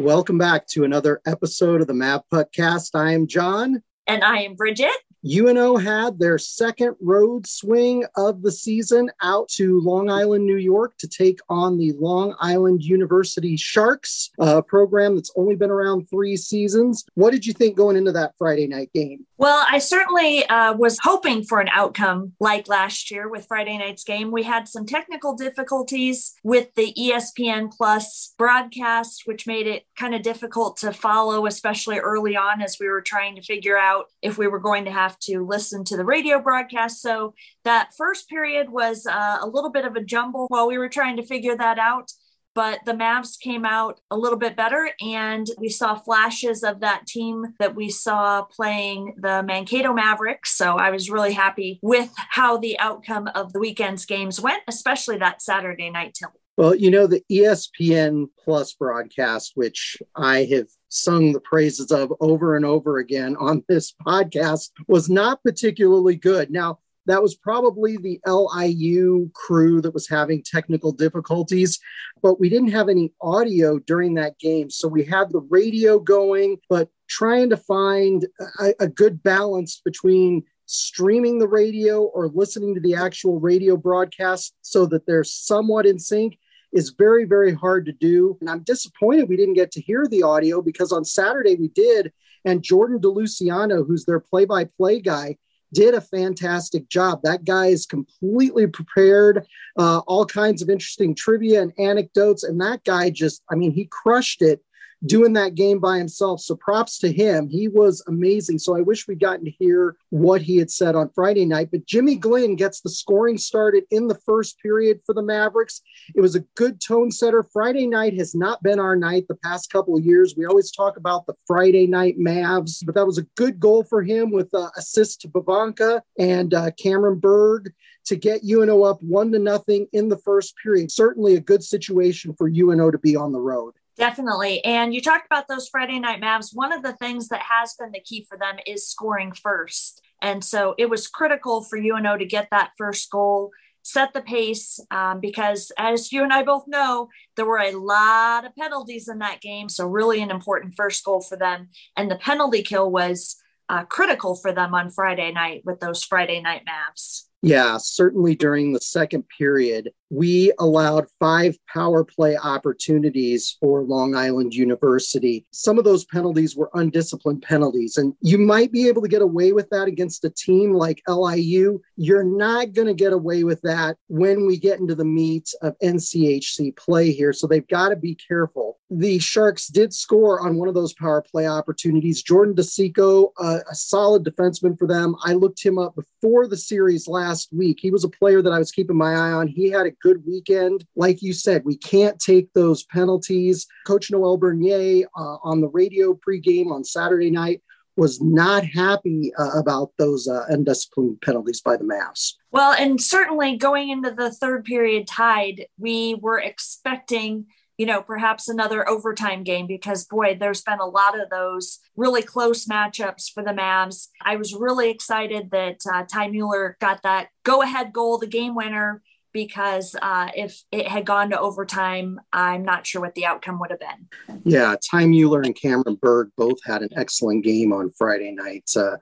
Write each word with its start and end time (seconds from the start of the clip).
Welcome 0.00 0.38
back 0.38 0.66
to 0.68 0.84
another 0.84 1.20
episode 1.26 1.82
of 1.82 1.86
the 1.86 1.92
Mav 1.92 2.22
Podcast. 2.32 2.92
I 2.94 3.12
am 3.12 3.26
John. 3.26 3.82
And 4.06 4.24
I 4.24 4.38
am 4.38 4.54
Bridget. 4.54 4.96
UNO 5.24 5.76
had 5.76 6.18
their 6.18 6.38
second 6.38 6.96
road 7.00 7.46
swing 7.46 8.04
of 8.16 8.42
the 8.42 8.52
season 8.52 9.10
out 9.22 9.48
to 9.48 9.80
Long 9.80 10.10
Island, 10.10 10.46
New 10.46 10.56
York 10.56 10.96
to 10.98 11.08
take 11.08 11.40
on 11.48 11.78
the 11.78 11.92
Long 11.92 12.34
Island 12.40 12.82
University 12.82 13.56
Sharks, 13.56 14.30
a 14.38 14.62
program 14.62 15.14
that's 15.16 15.32
only 15.36 15.56
been 15.56 15.70
around 15.70 16.08
three 16.08 16.36
seasons. 16.36 17.04
What 17.14 17.32
did 17.32 17.44
you 17.44 17.52
think 17.52 17.76
going 17.76 17.96
into 17.96 18.12
that 18.12 18.34
Friday 18.38 18.66
night 18.66 18.90
game? 18.94 19.26
Well, 19.36 19.64
I 19.70 19.78
certainly 19.78 20.44
uh, 20.46 20.74
was 20.74 20.98
hoping 21.02 21.44
for 21.44 21.60
an 21.60 21.70
outcome 21.72 22.32
like 22.40 22.68
last 22.68 23.10
year 23.10 23.26
with 23.26 23.46
Friday 23.46 23.78
night's 23.78 24.04
game. 24.04 24.30
We 24.30 24.42
had 24.42 24.68
some 24.68 24.84
technical 24.84 25.34
difficulties 25.34 26.34
with 26.44 26.74
the 26.74 26.92
ESPN 26.92 27.72
Plus 27.74 28.34
broadcast, 28.36 29.22
which 29.24 29.46
made 29.46 29.66
it 29.66 29.86
kind 29.98 30.14
of 30.14 30.20
difficult 30.20 30.76
to 30.78 30.92
follow, 30.92 31.46
especially 31.46 31.98
early 31.98 32.36
on 32.36 32.60
as 32.60 32.76
we 32.78 32.88
were 32.88 33.00
trying 33.00 33.34
to 33.36 33.42
figure 33.42 33.78
out 33.78 34.06
if 34.20 34.36
we 34.36 34.46
were 34.46 34.58
going 34.58 34.84
to 34.84 34.90
have 34.90 35.09
have 35.10 35.18
to 35.18 35.44
listen 35.44 35.82
to 35.84 35.96
the 35.96 36.04
radio 36.04 36.40
broadcast. 36.40 37.02
So 37.02 37.34
that 37.64 37.90
first 37.96 38.28
period 38.28 38.70
was 38.70 39.06
uh, 39.06 39.38
a 39.40 39.46
little 39.46 39.70
bit 39.70 39.84
of 39.84 39.96
a 39.96 40.04
jumble 40.04 40.46
while 40.48 40.68
we 40.68 40.78
were 40.78 40.88
trying 40.88 41.16
to 41.16 41.26
figure 41.26 41.56
that 41.56 41.78
out. 41.78 42.12
But 42.52 42.80
the 42.84 42.92
Mavs 42.92 43.38
came 43.38 43.64
out 43.64 44.00
a 44.10 44.16
little 44.16 44.38
bit 44.38 44.56
better, 44.56 44.90
and 45.00 45.46
we 45.56 45.68
saw 45.68 45.94
flashes 45.94 46.64
of 46.64 46.80
that 46.80 47.06
team 47.06 47.54
that 47.60 47.76
we 47.76 47.88
saw 47.88 48.42
playing 48.42 49.14
the 49.18 49.44
Mankato 49.44 49.92
Mavericks. 49.92 50.56
So 50.56 50.76
I 50.76 50.90
was 50.90 51.10
really 51.10 51.32
happy 51.32 51.78
with 51.80 52.12
how 52.16 52.56
the 52.56 52.76
outcome 52.80 53.28
of 53.36 53.52
the 53.52 53.60
weekend's 53.60 54.04
games 54.04 54.40
went, 54.40 54.62
especially 54.66 55.18
that 55.18 55.40
Saturday 55.40 55.90
night 55.90 56.14
tilt. 56.14 56.39
Well, 56.56 56.74
you 56.74 56.90
know, 56.90 57.06
the 57.06 57.22
ESPN 57.30 58.26
Plus 58.44 58.74
broadcast, 58.74 59.52
which 59.54 59.96
I 60.14 60.44
have 60.52 60.66
sung 60.88 61.32
the 61.32 61.40
praises 61.40 61.90
of 61.90 62.12
over 62.20 62.56
and 62.56 62.64
over 62.64 62.98
again 62.98 63.36
on 63.36 63.64
this 63.68 63.94
podcast, 64.06 64.70
was 64.86 65.08
not 65.08 65.42
particularly 65.42 66.16
good. 66.16 66.50
Now, 66.50 66.80
that 67.06 67.22
was 67.22 67.34
probably 67.34 67.96
the 67.96 68.20
LIU 68.26 69.30
crew 69.34 69.80
that 69.80 69.94
was 69.94 70.08
having 70.08 70.42
technical 70.44 70.92
difficulties, 70.92 71.78
but 72.22 72.38
we 72.38 72.48
didn't 72.48 72.72
have 72.72 72.88
any 72.88 73.12
audio 73.20 73.78
during 73.78 74.14
that 74.14 74.38
game. 74.38 74.70
So 74.70 74.86
we 74.86 75.04
had 75.04 75.30
the 75.30 75.46
radio 75.50 75.98
going, 75.98 76.58
but 76.68 76.88
trying 77.08 77.50
to 77.50 77.56
find 77.56 78.26
a, 78.60 78.74
a 78.80 78.88
good 78.88 79.22
balance 79.22 79.80
between 79.84 80.44
streaming 80.70 81.38
the 81.38 81.48
radio 81.48 82.02
or 82.02 82.28
listening 82.28 82.74
to 82.74 82.80
the 82.80 82.94
actual 82.94 83.40
radio 83.40 83.76
broadcast 83.76 84.54
so 84.62 84.86
that 84.86 85.04
they're 85.04 85.24
somewhat 85.24 85.84
in 85.84 85.98
sync 85.98 86.38
is 86.72 86.90
very, 86.90 87.24
very 87.24 87.52
hard 87.52 87.84
to 87.86 87.92
do. 87.92 88.38
And 88.40 88.48
I'm 88.48 88.60
disappointed 88.60 89.28
we 89.28 89.36
didn't 89.36 89.54
get 89.54 89.72
to 89.72 89.80
hear 89.80 90.06
the 90.06 90.22
audio 90.22 90.62
because 90.62 90.92
on 90.92 91.04
Saturday 91.04 91.56
we 91.56 91.68
did. 91.68 92.12
And 92.44 92.62
Jordan 92.62 93.00
DeLuciano, 93.00 93.84
who's 93.86 94.04
their 94.04 94.20
play 94.20 94.44
by 94.44 94.64
play 94.64 95.00
guy, 95.00 95.36
did 95.72 95.94
a 95.94 96.00
fantastic 96.00 96.88
job. 96.88 97.20
That 97.24 97.44
guy 97.44 97.66
is 97.66 97.86
completely 97.86 98.66
prepared, 98.68 99.46
uh, 99.76 99.98
all 100.06 100.24
kinds 100.24 100.62
of 100.62 100.70
interesting 100.70 101.14
trivia 101.14 101.62
and 101.62 101.72
anecdotes. 101.78 102.44
And 102.44 102.60
that 102.60 102.84
guy 102.84 103.10
just, 103.10 103.42
I 103.50 103.56
mean, 103.56 103.72
he 103.72 103.86
crushed 103.86 104.40
it 104.40 104.62
doing 105.06 105.32
that 105.32 105.54
game 105.54 105.78
by 105.78 105.98
himself. 105.98 106.40
So 106.40 106.54
props 106.54 106.98
to 106.98 107.12
him. 107.12 107.48
He 107.48 107.68
was 107.68 108.02
amazing. 108.06 108.58
So 108.58 108.76
I 108.76 108.80
wish 108.80 109.06
we'd 109.06 109.20
gotten 109.20 109.44
to 109.44 109.50
hear 109.50 109.96
what 110.10 110.42
he 110.42 110.58
had 110.58 110.70
said 110.70 110.94
on 110.94 111.10
Friday 111.14 111.44
night. 111.44 111.70
But 111.70 111.86
Jimmy 111.86 112.16
Glynn 112.16 112.56
gets 112.56 112.80
the 112.80 112.90
scoring 112.90 113.38
started 113.38 113.84
in 113.90 114.08
the 114.08 114.18
first 114.26 114.58
period 114.60 115.00
for 115.06 115.14
the 115.14 115.22
Mavericks. 115.22 115.80
It 116.14 116.20
was 116.20 116.34
a 116.34 116.44
good 116.54 116.80
tone 116.80 117.10
setter. 117.10 117.42
Friday 117.42 117.86
night 117.86 118.14
has 118.18 118.34
not 118.34 118.62
been 118.62 118.78
our 118.78 118.96
night 118.96 119.26
the 119.28 119.36
past 119.36 119.70
couple 119.70 119.96
of 119.96 120.04
years. 120.04 120.34
We 120.36 120.46
always 120.46 120.70
talk 120.70 120.96
about 120.96 121.26
the 121.26 121.34
Friday 121.46 121.86
night 121.86 122.18
Mavs, 122.18 122.84
but 122.84 122.94
that 122.94 123.06
was 123.06 123.18
a 123.18 123.26
good 123.36 123.58
goal 123.58 123.84
for 123.84 124.02
him 124.02 124.30
with 124.30 124.52
uh, 124.52 124.68
assist 124.76 125.22
to 125.22 125.28
Pivonka 125.28 126.02
and 126.18 126.52
uh, 126.52 126.70
Cameron 126.72 127.18
Berg 127.18 127.72
to 128.06 128.16
get 128.16 128.42
UNO 128.44 128.82
up 128.82 129.02
one 129.02 129.30
to 129.32 129.38
nothing 129.38 129.86
in 129.92 130.08
the 130.08 130.18
first 130.18 130.54
period. 130.62 130.90
Certainly 130.90 131.36
a 131.36 131.40
good 131.40 131.62
situation 131.62 132.34
for 132.34 132.48
UNO 132.48 132.90
to 132.90 132.98
be 132.98 133.16
on 133.16 133.32
the 133.32 133.40
road. 133.40 133.74
Definitely. 134.00 134.64
And 134.64 134.94
you 134.94 135.02
talked 135.02 135.26
about 135.26 135.46
those 135.46 135.68
Friday 135.68 135.98
night 135.98 136.22
Mavs. 136.22 136.54
One 136.54 136.72
of 136.72 136.82
the 136.82 136.94
things 136.94 137.28
that 137.28 137.42
has 137.42 137.74
been 137.78 137.92
the 137.92 138.00
key 138.00 138.26
for 138.26 138.38
them 138.38 138.56
is 138.66 138.88
scoring 138.88 139.32
first. 139.32 140.00
And 140.22 140.42
so 140.42 140.74
it 140.78 140.88
was 140.88 141.06
critical 141.06 141.62
for 141.62 141.76
UNO 141.76 142.16
to 142.16 142.24
get 142.24 142.48
that 142.50 142.70
first 142.78 143.10
goal, 143.10 143.50
set 143.82 144.14
the 144.14 144.22
pace, 144.22 144.80
um, 144.90 145.20
because 145.20 145.70
as 145.76 146.12
you 146.12 146.22
and 146.22 146.32
I 146.32 146.42
both 146.44 146.64
know, 146.66 147.10
there 147.36 147.44
were 147.44 147.58
a 147.58 147.72
lot 147.72 148.46
of 148.46 148.56
penalties 148.56 149.06
in 149.06 149.18
that 149.18 149.42
game. 149.42 149.68
So, 149.68 149.86
really, 149.86 150.22
an 150.22 150.30
important 150.30 150.76
first 150.76 151.04
goal 151.04 151.20
for 151.20 151.36
them. 151.36 151.68
And 151.94 152.10
the 152.10 152.16
penalty 152.16 152.62
kill 152.62 152.90
was 152.90 153.36
uh, 153.68 153.84
critical 153.84 154.34
for 154.34 154.50
them 154.50 154.74
on 154.74 154.88
Friday 154.88 155.30
night 155.30 155.60
with 155.66 155.78
those 155.80 156.04
Friday 156.04 156.40
night 156.40 156.62
Mavs. 156.66 157.24
Yeah, 157.42 157.76
certainly 157.78 158.34
during 158.34 158.72
the 158.72 158.80
second 158.80 159.24
period, 159.36 159.90
we 160.10 160.52
allowed 160.58 161.06
five 161.18 161.56
power 161.72 162.04
play 162.04 162.36
opportunities 162.36 163.56
for 163.60 163.82
Long 163.82 164.16
Island 164.16 164.54
University. 164.54 165.46
Some 165.52 165.78
of 165.78 165.84
those 165.84 166.04
penalties 166.04 166.56
were 166.56 166.70
undisciplined 166.74 167.42
penalties, 167.42 167.96
and 167.96 168.14
you 168.20 168.38
might 168.38 168.72
be 168.72 168.88
able 168.88 169.02
to 169.02 169.08
get 169.08 169.22
away 169.22 169.52
with 169.52 169.70
that 169.70 169.86
against 169.86 170.24
a 170.24 170.30
team 170.30 170.74
like 170.74 171.02
LIU. 171.08 171.80
You're 171.96 172.24
not 172.24 172.72
going 172.72 172.88
to 172.88 172.94
get 172.94 173.12
away 173.12 173.44
with 173.44 173.60
that 173.62 173.96
when 174.08 174.46
we 174.46 174.58
get 174.58 174.80
into 174.80 174.94
the 174.94 175.04
meat 175.04 175.54
of 175.62 175.78
NCHC 175.82 176.76
play 176.76 177.12
here. 177.12 177.32
So 177.32 177.46
they've 177.46 177.66
got 177.68 177.90
to 177.90 177.96
be 177.96 178.16
careful. 178.16 178.78
The 178.90 179.20
Sharks 179.20 179.68
did 179.68 179.94
score 179.94 180.40
on 180.40 180.56
one 180.56 180.68
of 180.68 180.74
those 180.74 180.94
power 180.94 181.22
play 181.22 181.46
opportunities. 181.46 182.22
Jordan 182.22 182.54
DeSico, 182.54 183.30
uh, 183.38 183.60
a 183.70 183.74
solid 183.74 184.24
defenseman 184.24 184.76
for 184.76 184.88
them. 184.88 185.14
I 185.24 185.34
looked 185.34 185.62
him 185.62 185.78
up 185.78 185.94
before 185.94 186.48
the 186.48 186.56
series 186.56 187.06
last 187.06 187.52
week. 187.52 187.78
He 187.80 187.92
was 187.92 188.02
a 188.02 188.08
player 188.08 188.42
that 188.42 188.52
I 188.52 188.58
was 188.58 188.72
keeping 188.72 188.96
my 188.96 189.12
eye 189.12 189.32
on. 189.32 189.46
He 189.46 189.70
had 189.70 189.86
a 189.86 189.92
good 190.02 190.22
weekend. 190.26 190.84
Like 190.96 191.22
you 191.22 191.32
said, 191.32 191.62
we 191.64 191.76
can't 191.76 192.18
take 192.18 192.52
those 192.52 192.84
penalties. 192.84 193.66
Coach 193.86 194.10
Noel 194.10 194.36
Bernier 194.36 195.06
uh, 195.16 195.36
on 195.42 195.60
the 195.60 195.68
radio 195.68 196.14
pregame 196.14 196.70
on 196.70 196.84
Saturday 196.84 197.30
night 197.30 197.62
was 197.96 198.20
not 198.20 198.64
happy 198.64 199.32
uh, 199.38 199.58
about 199.58 199.90
those 199.98 200.26
uh, 200.26 200.46
undisciplined 200.48 201.20
penalties 201.20 201.60
by 201.60 201.76
the 201.76 201.84
Mavs. 201.84 202.34
Well, 202.50 202.72
and 202.72 203.00
certainly 203.00 203.56
going 203.56 203.90
into 203.90 204.10
the 204.10 204.30
third 204.30 204.64
period 204.64 205.06
tied, 205.06 205.66
we 205.78 206.14
were 206.14 206.38
expecting 206.38 207.46
you 207.80 207.86
know, 207.86 208.02
perhaps 208.02 208.46
another 208.46 208.86
overtime 208.86 209.42
game 209.42 209.66
because 209.66 210.04
boy, 210.04 210.36
there's 210.38 210.60
been 210.60 210.80
a 210.80 210.86
lot 210.86 211.18
of 211.18 211.30
those 211.30 211.78
really 211.96 212.20
close 212.20 212.66
matchups 212.66 213.32
for 213.32 213.42
the 213.42 213.52
Mavs. 213.52 214.08
I 214.20 214.36
was 214.36 214.52
really 214.52 214.90
excited 214.90 215.50
that 215.52 215.78
uh, 215.90 216.04
Ty 216.04 216.28
Mueller 216.28 216.76
got 216.78 217.02
that 217.04 217.28
go 217.42 217.62
ahead 217.62 217.94
goal, 217.94 218.18
the 218.18 218.26
game 218.26 218.54
winner 218.54 219.00
because 219.32 219.96
uh, 220.00 220.28
if 220.34 220.62
it 220.72 220.88
had 220.88 221.06
gone 221.06 221.30
to 221.30 221.40
overtime, 221.40 222.20
I'm 222.32 222.64
not 222.64 222.86
sure 222.86 223.00
what 223.00 223.14
the 223.14 223.26
outcome 223.26 223.58
would 223.60 223.70
have 223.70 223.80
been. 223.80 224.40
Yeah, 224.44 224.76
Ty 224.90 225.06
Mueller 225.06 225.42
and 225.42 225.54
Cameron 225.54 225.98
Berg 226.00 226.30
both 226.36 226.58
had 226.64 226.82
an 226.82 226.90
excellent 226.96 227.44
game 227.44 227.72
on 227.72 227.90
Friday 227.96 228.32
night. 228.32 228.70
Uh, 228.76 228.96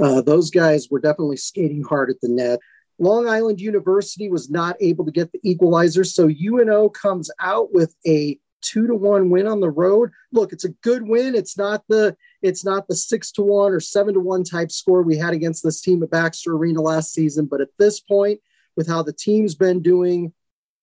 uh, 0.00 0.22
those 0.22 0.50
guys 0.50 0.88
were 0.90 1.00
definitely 1.00 1.36
skating 1.36 1.82
hard 1.82 2.10
at 2.10 2.20
the 2.20 2.28
net. 2.28 2.60
Long 2.98 3.28
Island 3.28 3.60
University 3.60 4.28
was 4.28 4.50
not 4.50 4.76
able 4.80 5.04
to 5.04 5.12
get 5.12 5.30
the 5.30 5.40
equalizer, 5.44 6.02
so 6.04 6.28
UNO 6.28 6.88
comes 6.88 7.30
out 7.40 7.72
with 7.72 7.94
a 8.06 8.38
two 8.60 8.86
to 8.86 8.94
one 8.94 9.30
win 9.30 9.46
on 9.46 9.60
the 9.60 9.70
road. 9.70 10.10
Look, 10.32 10.52
it's 10.52 10.64
a 10.64 10.70
good 10.82 11.06
win. 11.06 11.34
It's 11.34 11.56
not 11.56 11.84
the 11.88 12.16
it's 12.42 12.64
not 12.64 12.88
the 12.88 12.96
six 12.96 13.30
to 13.32 13.42
one 13.42 13.72
or 13.72 13.80
seven 13.80 14.14
to 14.14 14.20
one 14.20 14.44
type 14.44 14.70
score 14.70 15.02
we 15.02 15.16
had 15.16 15.32
against 15.32 15.62
this 15.62 15.80
team 15.80 16.02
at 16.02 16.10
Baxter 16.10 16.54
Arena 16.54 16.80
last 16.80 17.12
season, 17.12 17.46
but 17.46 17.60
at 17.60 17.70
this 17.78 18.00
point, 18.00 18.40
with 18.78 18.86
how 18.86 19.02
the 19.02 19.12
team's 19.12 19.56
been 19.56 19.82
doing, 19.82 20.32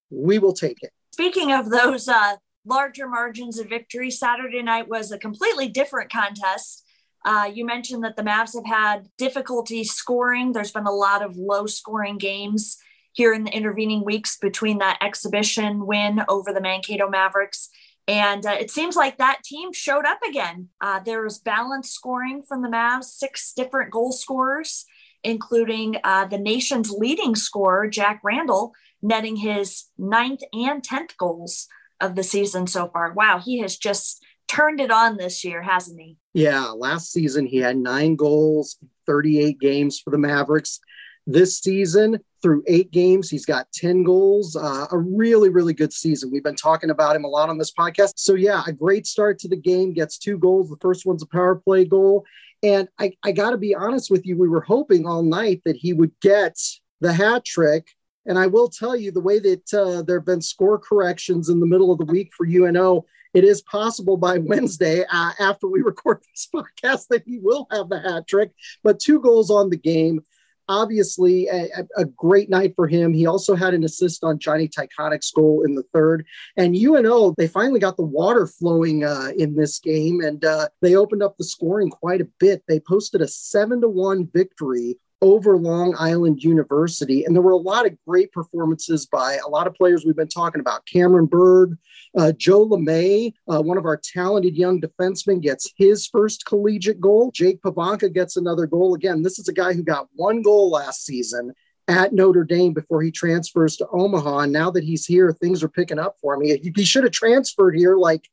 we 0.10 0.38
will 0.38 0.54
take 0.54 0.84
it. 0.84 0.92
Speaking 1.12 1.54
of 1.54 1.70
those 1.70 2.10
uh, 2.10 2.36
larger 2.66 3.08
margins 3.08 3.58
of 3.58 3.70
victory, 3.70 4.12
Saturday 4.12 4.62
night 4.62 4.90
was 4.90 5.12
a 5.14 5.18
completely 5.18 5.70
different 5.70 6.12
contest. 6.12 6.84
Uh, 7.24 7.50
you 7.52 7.66
mentioned 7.66 8.04
that 8.04 8.18
the 8.18 8.22
Mavs 8.22 8.54
have 8.54 8.66
had 8.66 9.08
difficulty 9.18 9.86
scoring. 9.86 10.52
There's 10.52 10.74
been 10.74 10.86
a 10.86 10.92
lot 10.92 11.24
of 11.24 11.38
low 11.38 11.68
scoring 11.68 12.18
games 12.18 12.78
here 13.14 13.34
in 13.34 13.46
the 13.46 13.56
intervening 13.56 14.04
weeks 14.04 14.38
between 14.38 14.80
that 14.80 14.98
exhibition 15.02 15.88
win 15.88 16.22
over 16.28 16.52
the 16.52 16.60
Mankato 16.60 17.10
Mavericks. 17.10 17.70
And 18.10 18.46
uh, 18.46 18.58
it 18.60 18.70
seems 18.72 18.98
like 18.98 19.18
that 19.18 19.42
team 19.46 19.72
showed 19.72 20.06
up 20.06 20.20
again. 20.28 20.68
Uh, 20.82 21.00
there 21.00 21.24
was 21.24 21.40
balanced 21.40 21.94
scoring 21.94 22.44
from 22.44 22.62
the 22.62 22.68
Mavs, 22.68 23.06
six 23.06 23.54
different 23.54 23.90
goal 23.90 24.12
scorers 24.12 24.86
including 25.26 25.98
uh, 26.04 26.26
the 26.26 26.38
nation's 26.38 26.92
leading 26.92 27.36
scorer, 27.36 27.88
Jack 27.88 28.22
Randl, 28.24 28.72
netting 29.02 29.36
his 29.36 29.86
ninth 29.98 30.42
and 30.54 30.82
10th 30.82 31.18
goals 31.18 31.68
of 32.00 32.16
the 32.16 32.24
season 32.24 32.68
so 32.68 32.88
far. 32.88 33.12
Wow, 33.14 33.40
he 33.44 33.60
has 33.60 33.78
just 33.78 34.24
turned 34.48 34.80
it 34.80 34.92
on 34.92 35.18
this 35.18 35.44
year, 35.44 35.62
hasn't 35.62 36.00
he? 36.00 36.18
Yeah, 36.34 36.68
last 36.68 37.12
season 37.12 37.46
he 37.46 37.58
had 37.58 37.78
nine 37.78 38.16
goals, 38.16 38.78
38 39.08 39.60
games 39.60 40.00
for 40.00 40.12
the 40.12 40.18
Mavericks. 40.18 40.80
This 41.28 41.58
season, 41.58 42.20
through 42.46 42.62
eight 42.68 42.92
games. 42.92 43.28
He's 43.28 43.48
got 43.48 43.72
10 43.72 44.04
goals, 44.04 44.56
uh, 44.56 44.86
a 44.92 44.98
really, 45.00 45.50
really 45.50 45.74
good 45.74 45.92
season. 45.92 46.30
We've 46.32 46.44
been 46.44 46.56
talking 46.56 46.92
about 46.92 47.16
him 47.16 47.24
a 47.24 47.28
lot 47.28 47.50
on 47.50 47.58
this 47.58 47.72
podcast. 47.72 48.14
So, 48.18 48.36
yeah, 48.36 48.62
a 48.68 48.72
great 48.72 49.08
start 49.08 49.40
to 49.40 49.48
the 49.48 49.56
game, 49.56 49.94
gets 49.94 50.20
two 50.20 50.38
goals. 50.38 50.70
The 50.70 50.78
first 50.80 51.08
one's 51.08 51.24
a 51.24 51.26
power 51.26 51.56
play 51.56 51.86
goal. 51.86 52.24
And 52.64 52.88
I, 53.00 53.14
I 53.24 53.32
got 53.32 53.52
to 53.52 53.58
be 53.58 53.76
honest 53.76 54.10
with 54.10 54.26
you, 54.26 54.38
we 54.38 54.48
were 54.48 54.62
hoping 54.62 55.06
all 55.06 55.24
night 55.24 55.62
that 55.66 55.76
he 55.76 55.94
would 55.94 56.12
get 56.22 56.58
the 57.02 57.14
hat 57.14 57.46
trick. 57.46 57.88
And 58.26 58.40
I 58.40 58.48
will 58.48 58.70
tell 58.70 58.96
you 58.96 59.12
the 59.12 59.22
way 59.22 59.40
that 59.40 59.74
uh, 59.74 60.02
there 60.02 60.18
have 60.18 60.26
been 60.26 60.42
score 60.42 60.80
corrections 60.80 61.50
in 61.50 61.60
the 61.60 61.68
middle 61.68 61.92
of 61.92 62.00
the 62.00 62.06
week 62.06 62.32
for 62.36 62.46
UNO, 62.46 63.06
it 63.36 63.44
is 63.44 63.62
possible 63.62 64.18
by 64.18 64.38
Wednesday 64.44 65.04
uh, 65.12 65.32
after 65.40 65.68
we 65.68 65.82
record 65.82 66.22
this 66.32 66.48
podcast 66.56 67.08
that 67.10 67.24
he 67.26 67.38
will 67.38 67.68
have 67.70 67.90
the 67.90 68.00
hat 68.00 68.28
trick. 68.28 68.52
But 68.84 69.00
two 69.00 69.20
goals 69.20 69.52
on 69.52 69.70
the 69.70 69.78
game 69.78 70.22
obviously 70.68 71.48
a, 71.48 71.68
a, 71.98 72.06
great 72.06 72.50
night 72.50 72.74
for 72.76 72.88
him. 72.88 73.14
He 73.14 73.26
also 73.26 73.56
had 73.56 73.74
an 73.74 73.84
assist 73.84 74.24
on 74.24 74.40
Johnny 74.40 74.68
Tychonick's 74.68 75.32
goal 75.32 75.64
in 75.66 75.76
the 75.76 75.84
third. 75.94 76.26
And 76.58 76.76
UNO, 76.76 77.34
they 77.38 77.48
finally 77.48 77.80
got 77.80 77.98
the 77.98 78.04
water 78.04 78.48
flowing 78.48 79.04
uh, 79.04 79.32
in 79.38 79.56
this 79.56 79.80
game 79.80 80.22
and 80.22 80.44
uh, 80.44 80.70
they 80.82 80.96
opened 80.96 81.24
up 81.24 81.38
the 81.38 81.44
scoring 81.44 81.90
quite 81.90 82.22
a 82.22 82.28
bit. 82.40 82.64
They 82.68 82.80
posted 82.80 83.22
a 83.22 83.28
seven 83.28 83.82
to 83.82 83.90
one 83.90 84.30
victory 84.34 84.98
over 85.26 85.58
Long 85.58 85.96
Island 85.98 86.44
University. 86.44 87.26
And 87.26 87.36
there 87.36 87.42
were 87.42 87.52
a 87.52 87.58
lot 87.58 87.88
of 87.88 87.98
great 88.08 88.32
performances 88.32 89.08
by 89.08 89.40
a 89.44 89.50
lot 89.50 89.66
of 89.66 89.74
players 89.74 90.06
we've 90.06 90.16
been 90.16 90.28
talking 90.28 90.62
about. 90.62 90.86
Cameron 90.86 91.26
Berg, 91.26 91.80
uh, 92.16 92.32
Joe 92.34 92.68
LeMay, 92.68 93.34
uh, 93.52 93.60
one 93.64 93.80
of 93.80 93.86
our 93.86 93.98
talented 93.98 94.56
young 94.56 94.80
defensemen, 94.80 95.42
gets 95.42 95.74
his 95.78 96.06
first 96.06 96.46
collegiate 96.46 97.02
goal. 97.02 97.32
Jake 97.34 97.60
Pivonka 97.64 98.14
gets 98.14 98.38
another 98.38 98.68
goal. 98.68 98.94
Again, 98.94 99.24
this 99.24 99.40
is 99.40 99.48
a 99.48 99.54
guy 99.54 99.74
who 99.74 99.82
got 99.82 100.10
one 100.14 100.44
goal 100.44 100.70
last 100.70 101.04
season 101.08 101.54
at 101.88 102.14
Notre 102.14 102.44
Dame 102.44 102.76
before 102.76 103.02
he 103.02 103.10
transfers 103.10 103.78
to 103.78 103.88
Omaha. 103.92 104.42
And 104.42 104.54
now 104.54 104.70
that 104.70 104.84
he's 104.84 105.08
here, 105.08 105.32
things 105.32 105.64
are 105.64 105.70
picking 105.70 105.98
up 105.98 106.18
for 106.22 106.36
him. 106.36 106.44
He, 106.44 106.72
he 106.76 106.84
should 106.84 107.04
have 107.04 107.14
transferred 107.14 107.76
here 107.76 107.98
like 107.98 108.30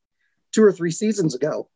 two 0.53 0.63
or 0.63 0.73
three 0.73 0.91
seasons 0.91 1.35
ago 1.35 1.71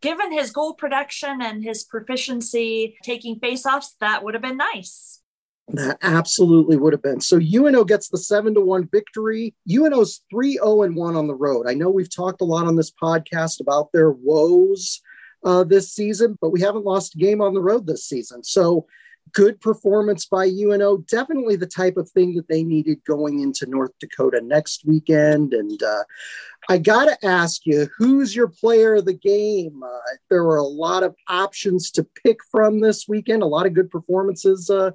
given 0.00 0.32
his 0.32 0.50
goal 0.50 0.74
production 0.74 1.40
and 1.42 1.62
his 1.62 1.84
proficiency 1.84 2.96
taking 3.02 3.38
faceoffs, 3.40 3.92
that 4.00 4.24
would 4.24 4.34
have 4.34 4.42
been 4.42 4.56
nice. 4.56 5.20
That 5.68 5.98
absolutely 6.00 6.78
would 6.78 6.94
have 6.94 7.02
been. 7.02 7.20
So 7.20 7.38
UNO 7.38 7.84
gets 7.84 8.08
the 8.08 8.16
seven 8.16 8.54
to 8.54 8.60
one 8.60 8.88
victory. 8.90 9.54
UNO's 9.70 10.22
3 10.30 10.54
0 10.54 10.82
and 10.82 10.96
1 10.96 11.16
on 11.16 11.26
the 11.26 11.34
road. 11.34 11.66
I 11.68 11.74
know 11.74 11.90
we've 11.90 12.14
talked 12.14 12.40
a 12.40 12.44
lot 12.44 12.66
on 12.66 12.76
this 12.76 12.90
podcast 12.90 13.60
about 13.60 13.92
their 13.92 14.10
woes 14.10 15.02
uh, 15.44 15.64
this 15.64 15.92
season, 15.92 16.38
but 16.40 16.50
we 16.50 16.62
haven't 16.62 16.86
lost 16.86 17.14
a 17.14 17.18
game 17.18 17.42
on 17.42 17.52
the 17.52 17.60
road 17.60 17.86
this 17.86 18.06
season. 18.06 18.42
So 18.42 18.86
good 19.32 19.60
performance 19.60 20.26
by 20.26 20.46
UNO. 20.46 20.98
Definitely 20.98 21.56
the 21.56 21.66
type 21.66 21.96
of 21.96 22.10
thing 22.10 22.34
that 22.34 22.48
they 22.48 22.62
needed 22.62 23.04
going 23.04 23.40
into 23.40 23.66
North 23.66 23.92
Dakota 24.00 24.40
next 24.40 24.84
weekend. 24.86 25.54
And 25.54 25.82
uh, 25.82 26.04
I 26.68 26.78
got 26.78 27.06
to 27.06 27.26
ask 27.26 27.66
you, 27.66 27.88
who's 27.96 28.34
your 28.34 28.48
player 28.48 28.96
of 28.96 29.06
the 29.06 29.14
game? 29.14 29.82
Uh, 29.82 29.98
there 30.30 30.44
were 30.44 30.56
a 30.56 30.64
lot 30.64 31.02
of 31.02 31.14
options 31.28 31.90
to 31.92 32.06
pick 32.24 32.38
from 32.50 32.80
this 32.80 33.06
weekend, 33.08 33.42
a 33.42 33.46
lot 33.46 33.66
of 33.66 33.74
good 33.74 33.90
performances 33.90 34.70
uh, 34.70 34.90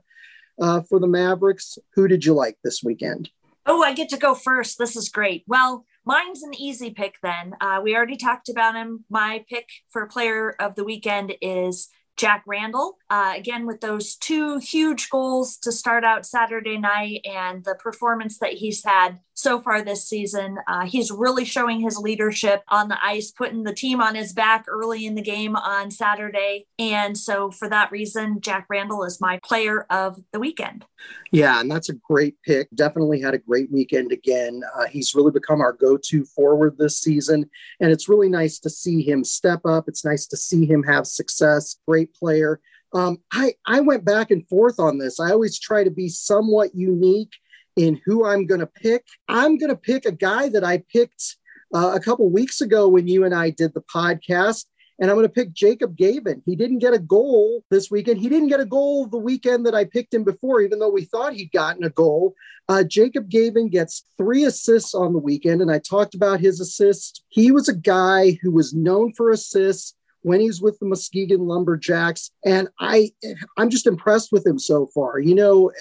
uh 0.61 0.81
for 0.81 0.99
the 0.99 1.07
Mavericks. 1.07 1.77
Who 1.95 2.07
did 2.07 2.25
you 2.25 2.33
like 2.33 2.57
this 2.63 2.81
weekend? 2.83 3.29
Oh, 3.65 3.81
I 3.81 3.93
get 3.93 4.09
to 4.09 4.17
go 4.17 4.35
first. 4.35 4.77
This 4.77 4.95
is 4.95 5.09
great. 5.09 5.43
Well, 5.47 5.85
mine's 6.05 6.43
an 6.43 6.53
easy 6.53 6.91
pick 6.91 7.15
then. 7.23 7.55
Uh, 7.61 7.79
we 7.81 7.95
already 7.95 8.17
talked 8.17 8.49
about 8.49 8.75
him. 8.75 9.05
My 9.09 9.45
pick 9.49 9.67
for 9.89 10.05
player 10.07 10.49
of 10.59 10.75
the 10.75 10.83
weekend 10.83 11.33
is 11.41 11.89
Jack 12.15 12.43
Randl, 12.47 12.93
uh, 13.09 13.33
again, 13.35 13.65
with 13.65 13.81
those 13.81 14.15
two 14.15 14.59
huge 14.59 15.09
goals 15.09 15.57
to 15.57 15.71
start 15.71 16.03
out 16.03 16.25
Saturday 16.25 16.77
night 16.77 17.21
and 17.25 17.63
the 17.63 17.75
performance 17.75 18.37
that 18.39 18.53
he's 18.53 18.83
had 18.83 19.19
so 19.33 19.59
far 19.59 19.81
this 19.81 20.07
season. 20.07 20.57
Uh, 20.67 20.85
he's 20.85 21.11
really 21.11 21.45
showing 21.45 21.81
his 21.81 21.97
leadership 21.97 22.63
on 22.67 22.87
the 22.87 22.97
ice, 23.03 23.31
putting 23.31 23.63
the 23.63 23.73
team 23.73 24.01
on 24.01 24.15
his 24.15 24.33
back 24.33 24.65
early 24.67 25.05
in 25.05 25.15
the 25.15 25.21
game 25.21 25.55
on 25.55 25.91
Saturday. 25.91 26.67
And 26.79 27.17
so, 27.17 27.51
for 27.51 27.69
that 27.69 27.91
reason, 27.91 28.41
Jack 28.41 28.67
Randl 28.71 29.05
is 29.05 29.19
my 29.21 29.39
player 29.43 29.85
of 29.89 30.21
the 30.31 30.39
weekend. 30.39 30.85
Yeah, 31.31 31.59
and 31.59 31.69
that's 31.69 31.89
a 31.89 31.93
great 31.93 32.35
pick. 32.45 32.69
Definitely 32.75 33.21
had 33.21 33.33
a 33.33 33.39
great 33.39 33.71
weekend 33.71 34.11
again. 34.11 34.61
Uh, 34.75 34.85
he's 34.85 35.15
really 35.15 35.31
become 35.31 35.61
our 35.61 35.73
go 35.73 35.97
to 35.97 36.25
forward 36.25 36.77
this 36.77 36.99
season. 36.99 37.49
And 37.79 37.91
it's 37.91 38.07
really 38.09 38.29
nice 38.29 38.59
to 38.59 38.69
see 38.69 39.01
him 39.01 39.23
step 39.23 39.61
up. 39.65 39.85
It's 39.87 40.05
nice 40.05 40.27
to 40.27 40.37
see 40.37 40.65
him 40.65 40.83
have 40.83 41.07
success. 41.07 41.77
Great 41.87 42.13
player. 42.13 42.61
Um, 42.93 43.17
I, 43.31 43.55
I 43.65 43.81
went 43.81 44.05
back 44.05 44.29
and 44.29 44.47
forth 44.47 44.79
on 44.79 44.99
this. 44.99 45.19
I 45.19 45.31
always 45.31 45.59
try 45.59 45.83
to 45.83 45.89
be 45.89 46.09
somewhat 46.09 46.75
unique 46.75 47.31
in 47.75 48.01
who 48.05 48.25
I'm 48.25 48.45
going 48.45 48.59
to 48.59 48.67
pick. 48.67 49.05
I'm 49.27 49.57
going 49.57 49.69
to 49.69 49.75
pick 49.75 50.05
a 50.05 50.11
guy 50.11 50.49
that 50.49 50.63
I 50.63 50.83
picked 50.91 51.37
uh, 51.73 51.93
a 51.95 51.99
couple 51.99 52.29
weeks 52.29 52.61
ago 52.61 52.87
when 52.87 53.07
you 53.07 53.25
and 53.25 53.33
I 53.33 53.49
did 53.49 53.73
the 53.73 53.81
podcast. 53.81 54.65
And 54.99 55.09
I'm 55.09 55.17
going 55.17 55.27
to 55.27 55.33
pick 55.33 55.53
Jacob 55.53 55.97
Guévin. 55.97 56.43
He 56.45 56.55
didn't 56.55 56.77
get 56.77 56.93
a 56.93 56.99
goal 56.99 57.63
this 57.71 57.89
weekend. 57.89 58.19
He 58.19 58.29
didn't 58.29 58.49
get 58.49 58.59
a 58.59 58.65
goal 58.65 59.07
the 59.07 59.17
weekend 59.17 59.65
that 59.65 59.73
I 59.73 59.85
picked 59.85 60.13
him 60.13 60.23
before, 60.23 60.61
even 60.61 60.77
though 60.77 60.91
we 60.91 61.05
thought 61.05 61.33
he'd 61.33 61.51
gotten 61.51 61.83
a 61.83 61.89
goal. 61.89 62.35
Uh, 62.69 62.83
Jacob 62.83 63.29
Guévin 63.29 63.71
gets 63.71 64.05
three 64.17 64.45
assists 64.45 64.93
on 64.93 65.13
the 65.13 65.19
weekend, 65.19 65.61
and 65.61 65.71
I 65.71 65.79
talked 65.79 66.13
about 66.13 66.39
his 66.39 66.59
assists. 66.59 67.23
He 67.29 67.51
was 67.51 67.67
a 67.67 67.75
guy 67.75 68.37
who 68.41 68.51
was 68.51 68.73
known 68.73 69.13
for 69.13 69.31
assists 69.31 69.95
when 70.23 70.41
he's 70.41 70.61
with 70.61 70.79
the 70.79 70.85
Muskegon 70.85 71.47
Lumberjacks. 71.47 72.31
And 72.43 72.67
I, 72.79 73.11
I'm 73.57 73.69
just 73.69 73.87
impressed 73.87 74.31
with 74.31 74.45
him 74.45 74.57
so 74.57 74.87
far. 74.87 75.19
You 75.19 75.35
know, 75.35 75.71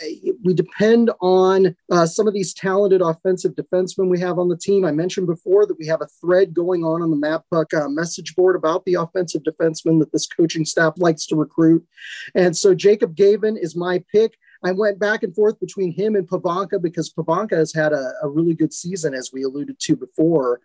we 0.44 0.53
depend 0.53 1.11
on 1.21 1.75
uh, 1.91 2.06
some 2.06 2.29
of 2.29 2.35
these 2.35 2.53
talented 2.53 3.00
offensive 3.00 3.53
defensemen 3.55 4.11
we 4.11 4.21
have 4.21 4.39
on 4.39 4.49
the 4.49 4.56
team. 4.56 4.85
I 4.85 4.93
mentioned 4.93 5.27
before 5.27 5.67
that 5.67 5.79
we 5.79 5.87
have 5.87 6.03
a 6.03 6.09
thread 6.21 6.55
going 6.55 6.85
on 6.85 7.03
on 7.03 7.11
the 7.11 7.17
MavPuck 7.17 7.73
uh, 7.75 7.89
message 7.89 8.35
board 8.37 8.56
about 8.56 8.85
the 8.85 8.94
offensive 8.94 9.43
defensemen 9.43 9.99
that 10.00 10.12
this 10.12 10.27
coaching 10.27 10.65
staff 10.65 10.94
likes 10.97 11.27
to 11.27 11.37
recruit. 11.37 11.87
And 12.35 12.56
so 12.56 12.75
Jacob 12.75 13.17
Guévin 13.17 13.56
is 13.59 13.77
my 13.77 14.05
pick. 14.12 14.37
I 14.65 14.73
went 14.73 14.99
back 14.99 15.23
and 15.23 15.35
forth 15.35 15.59
between 15.59 15.93
him 15.93 16.15
and 16.15 16.29
Pivonka 16.29 16.81
because 16.81 17.12
Pivonka 17.12 17.56
has 17.56 17.73
had 17.73 17.93
a, 17.93 18.12
a 18.23 18.29
really 18.29 18.55
good 18.55 18.73
season, 18.73 19.12
as 19.15 19.31
we 19.33 19.43
alluded 19.43 19.79
to 19.81 19.97
before 19.97 20.61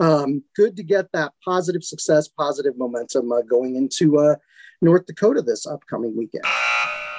um, 0.00 0.42
good 0.54 0.76
to 0.76 0.82
get 0.82 1.12
that 1.12 1.32
positive 1.44 1.84
success, 1.84 2.28
positive 2.28 2.76
momentum 2.76 3.32
uh, 3.32 3.42
going 3.42 3.76
into 3.76 4.18
uh, 4.18 4.36
North 4.80 5.06
Dakota 5.06 5.42
this 5.42 5.66
upcoming 5.66 6.16
weekend. 6.16 6.44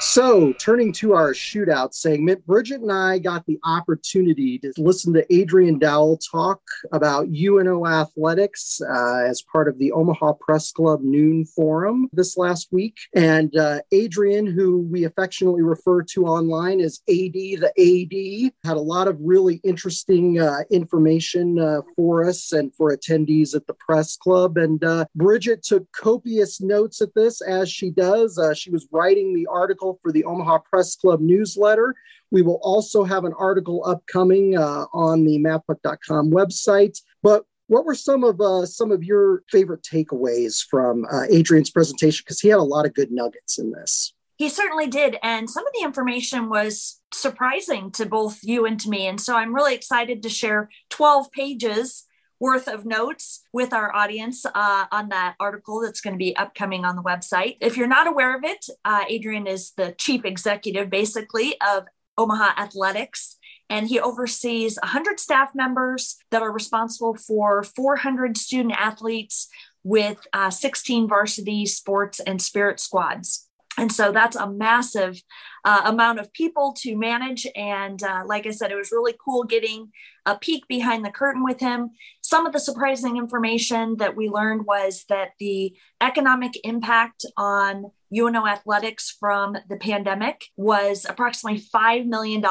So, 0.02 0.54
turning 0.54 0.94
to 0.94 1.14
our 1.14 1.34
shootout 1.34 1.94
segment, 1.94 2.46
Bridget 2.48 2.80
and 2.80 2.92
I 2.92 3.20
got 3.20 3.46
the 3.46 3.60
opportunity 3.66 4.58
to 4.60 4.72
listen 4.78 5.14
to 5.14 5.34
Adrian 5.34 5.78
Dowell 5.78 6.18
talk 6.18 6.62
about 6.94 7.28
UNO 7.28 7.86
athletics 7.86 8.80
uh, 8.82 9.26
as 9.26 9.42
part 9.42 9.68
of 9.68 9.78
the 9.78 9.92
Omaha 9.92 10.34
Press 10.40 10.72
Club 10.72 11.02
Noon 11.02 11.44
Forum 11.44 12.08
this 12.14 12.38
last 12.38 12.70
week. 12.72 12.98
And 13.14 13.54
uh, 13.58 13.82
Adrian, 13.92 14.48
who 14.48 14.88
we 14.90 15.04
affectionately 15.04 15.64
refer 15.64 16.02
to 16.04 16.28
online 16.28 16.80
as 16.80 17.02
AD 17.10 17.34
the 17.34 17.72
AD, 17.78 18.54
had 18.66 18.78
a 18.78 18.82
lot 18.82 19.10
of 19.10 19.18
really 19.20 19.60
interesting 19.66 20.40
uh, 20.40 20.60
information 20.72 21.60
uh, 21.60 21.82
for 21.98 22.24
us 22.24 22.54
and 22.54 22.74
for 22.74 22.96
attendees 22.96 23.54
at 23.54 23.68
the 23.68 23.74
Press 23.74 24.16
Club. 24.16 24.58
And 24.58 24.82
uh, 24.82 25.06
Bridget 25.14 25.62
took 25.62 25.92
copious 25.92 26.62
notes 26.62 27.02
at 27.02 27.14
this, 27.16 27.42
as 27.42 27.70
she 27.70 27.92
does. 27.92 28.38
Uh, 28.38 28.54
she 28.54 28.72
was 28.72 28.88
writing 28.94 29.36
the 29.36 29.48
article 29.52 29.89
article 29.90 30.00
for 30.02 30.12
the 30.12 30.24
Omaha 30.26 30.60
Press 30.60 30.96
Club 30.96 31.22
newsletter. 31.22 31.96
We 32.32 32.42
will 32.42 32.60
also 32.62 33.04
have 33.04 33.26
an 33.26 33.34
article 33.38 33.84
upcoming 33.86 34.58
uh, 34.58 34.86
on 34.94 35.26
the 35.26 35.40
mavpuck.com 35.40 36.32
website. 36.32 37.00
But 37.24 37.46
what 37.68 37.86
were 37.86 37.96
some 37.96 38.24
of 38.24 38.40
uh, 38.42 38.66
some 38.66 38.92
of 38.92 39.04
your 39.04 39.44
favorite 39.50 39.84
takeaways 39.84 40.64
from 40.70 41.06
uh, 41.12 41.24
Adrian's 41.30 41.72
presentation? 41.72 42.24
Because 42.26 42.40
he 42.40 42.50
had 42.50 42.60
a 42.60 42.64
lot 42.64 42.86
of 42.86 42.94
good 42.94 43.12
nuggets 43.12 43.60
in 43.60 43.72
this. 43.72 44.14
He 44.38 44.48
certainly 44.50 44.88
did, 44.88 45.18
and 45.22 45.50
some 45.50 45.68
of 45.68 45.74
the 45.78 45.84
information 45.84 46.50
was 46.50 47.02
surprising 47.14 47.92
to 47.92 48.06
both 48.06 48.40
you 48.42 48.66
and 48.66 48.80
to 48.80 48.90
me. 48.90 49.06
And 49.06 49.20
so 49.20 49.36
I'm 49.36 49.54
really 49.54 49.76
excited 49.76 50.24
to 50.24 50.30
share 50.30 50.70
12 50.90 51.32
pages 51.32 52.06
worth 52.40 52.68
of 52.68 52.86
notes 52.86 53.42
with 53.52 53.74
our 53.74 53.94
audience 53.94 54.46
uh, 54.46 54.86
on 54.92 55.10
that 55.10 55.36
article 55.40 55.82
that's 55.82 56.02
going 56.02 56.14
to 56.14 56.18
be 56.18 56.36
upcoming 56.36 56.86
on 56.86 56.96
the 56.96 57.04
website. 57.04 57.58
If 57.60 57.78
you're 57.78 57.88
not 57.88 58.08
aware 58.08 58.36
of 58.36 58.44
it, 58.44 58.66
uh, 58.86 59.04
Adrian 59.08 59.48
is 59.48 59.72
the 59.76 59.94
chief 59.98 60.26
executive, 60.26 60.90
basically, 60.90 61.56
of 61.62 61.86
Omaha 62.18 62.54
Athletics. 62.58 63.38
And 63.70 63.88
he 63.88 64.00
oversees 64.00 64.78
100 64.82 65.20
staff 65.20 65.52
members 65.54 66.18
that 66.32 66.42
are 66.42 66.52
responsible 66.52 67.16
for 67.16 67.64
400 67.64 68.36
student 68.38 68.74
athletes 68.74 69.48
with 69.84 70.26
uh, 70.34 70.50
16 70.50 71.08
varsity 71.08 71.66
sports 71.66 72.20
and 72.20 72.42
spirit 72.42 72.80
squads. 72.80 73.49
And 73.80 73.92
so 73.92 74.12
that's 74.12 74.36
a 74.36 74.50
massive 74.50 75.22
uh, 75.64 75.84
amount 75.86 76.20
of 76.20 76.34
people 76.34 76.74
to 76.80 76.98
manage. 76.98 77.48
And 77.56 78.02
uh, 78.04 78.24
like 78.26 78.46
I 78.46 78.52
said, 78.52 78.72
it 78.72 78.76
was 78.76 78.92
really 78.92 79.16
cool 79.24 79.46
getting 79.46 79.92
a 80.26 80.38
peek 80.38 80.68
behind 80.68 81.06
the 81.06 81.12
curtain 81.12 81.46
with 81.46 81.62
him. 81.62 81.92
Some 82.22 82.46
of 82.46 82.52
the 82.52 82.60
surprising 82.60 83.16
information 83.16 83.96
that 83.98 84.18
we 84.18 84.28
learned 84.28 84.66
was 84.66 85.06
that 85.08 85.30
the 85.40 85.74
economic 86.02 86.60
impact 86.66 87.26
on 87.38 87.92
UNO 88.16 88.48
athletics 88.48 89.16
from 89.20 89.56
the 89.70 89.78
pandemic 89.78 90.46
was 90.58 91.06
approximately 91.08 91.62
$5 91.62 92.06
million 92.06 92.44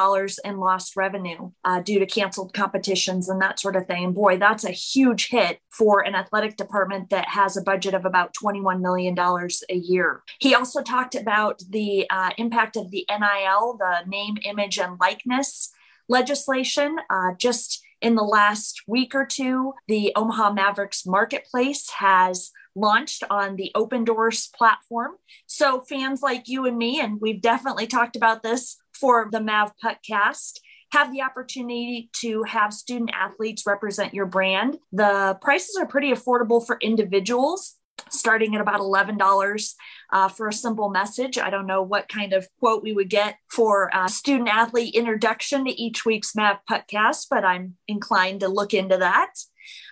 in 0.44 0.58
lost 0.58 0.96
revenue 0.96 1.50
uh, 1.64 1.80
due 1.80 1.98
to 1.98 2.06
canceled 2.06 2.52
competitions 2.52 3.28
and 3.28 3.40
that 3.42 3.58
sort 3.58 3.76
of 3.76 3.86
thing. 3.86 4.04
And 4.04 4.14
boy, 4.14 4.38
that's 4.38 4.64
a 4.64 4.70
huge 4.70 5.28
hit 5.28 5.60
for 5.70 6.00
an 6.00 6.14
athletic 6.14 6.56
department 6.56 7.10
that 7.10 7.28
has 7.28 7.56
a 7.56 7.62
budget 7.62 7.94
of 7.94 8.04
about 8.04 8.34
$21 8.42 8.80
million 8.80 9.18
a 9.18 9.74
year. 9.74 10.22
He 10.38 10.54
also 10.54 10.82
talked 10.82 11.14
about 11.14 11.62
the 11.68 12.06
uh, 12.10 12.30
impact 12.38 12.76
of 12.76 12.90
the 12.90 13.06
NIL, 13.08 13.76
the 13.78 14.08
name, 14.08 14.36
image, 14.44 14.78
and 14.78 14.98
likeness 15.00 15.72
legislation. 16.08 16.96
Uh, 17.10 17.32
just 17.38 17.82
in 18.00 18.14
the 18.14 18.22
last 18.22 18.82
week 18.86 19.14
or 19.14 19.26
two, 19.26 19.72
the 19.88 20.12
Omaha 20.14 20.52
Mavericks 20.52 21.04
Marketplace 21.04 21.90
has 21.98 22.52
launched 22.78 23.24
on 23.30 23.56
the 23.56 23.70
Opendorse 23.74 24.52
platform. 24.52 25.12
So 25.46 25.80
fans 25.80 26.22
like 26.22 26.48
you 26.48 26.66
and 26.66 26.76
me, 26.76 27.00
and 27.00 27.20
we've 27.20 27.42
definitely 27.42 27.86
talked 27.86 28.16
about 28.16 28.42
this 28.42 28.76
for 28.92 29.28
the 29.30 29.40
Mav 29.40 29.72
Podcast, 29.82 30.58
have 30.92 31.12
the 31.12 31.22
opportunity 31.22 32.08
to 32.20 32.42
have 32.44 32.72
student 32.72 33.10
athletes 33.12 33.64
represent 33.66 34.14
your 34.14 34.26
brand. 34.26 34.78
The 34.92 35.38
prices 35.40 35.76
are 35.78 35.86
pretty 35.86 36.12
affordable 36.12 36.64
for 36.66 36.78
individuals 36.80 37.76
starting 38.10 38.54
at 38.54 38.60
about 38.60 38.80
$11 38.80 39.74
uh, 40.12 40.28
for 40.28 40.48
a 40.48 40.52
simple 40.52 40.88
message. 40.88 41.38
I 41.38 41.50
don't 41.50 41.66
know 41.66 41.82
what 41.82 42.08
kind 42.08 42.32
of 42.32 42.46
quote 42.60 42.82
we 42.82 42.92
would 42.92 43.10
get 43.10 43.36
for 43.50 43.90
a 43.92 44.08
student 44.08 44.48
athlete 44.48 44.94
introduction 44.94 45.64
to 45.64 45.70
each 45.70 46.04
week's 46.04 46.34
MAV 46.34 46.58
podcast, 46.70 47.26
but 47.30 47.44
I'm 47.44 47.76
inclined 47.86 48.40
to 48.40 48.48
look 48.48 48.72
into 48.72 48.96
that. 48.98 49.32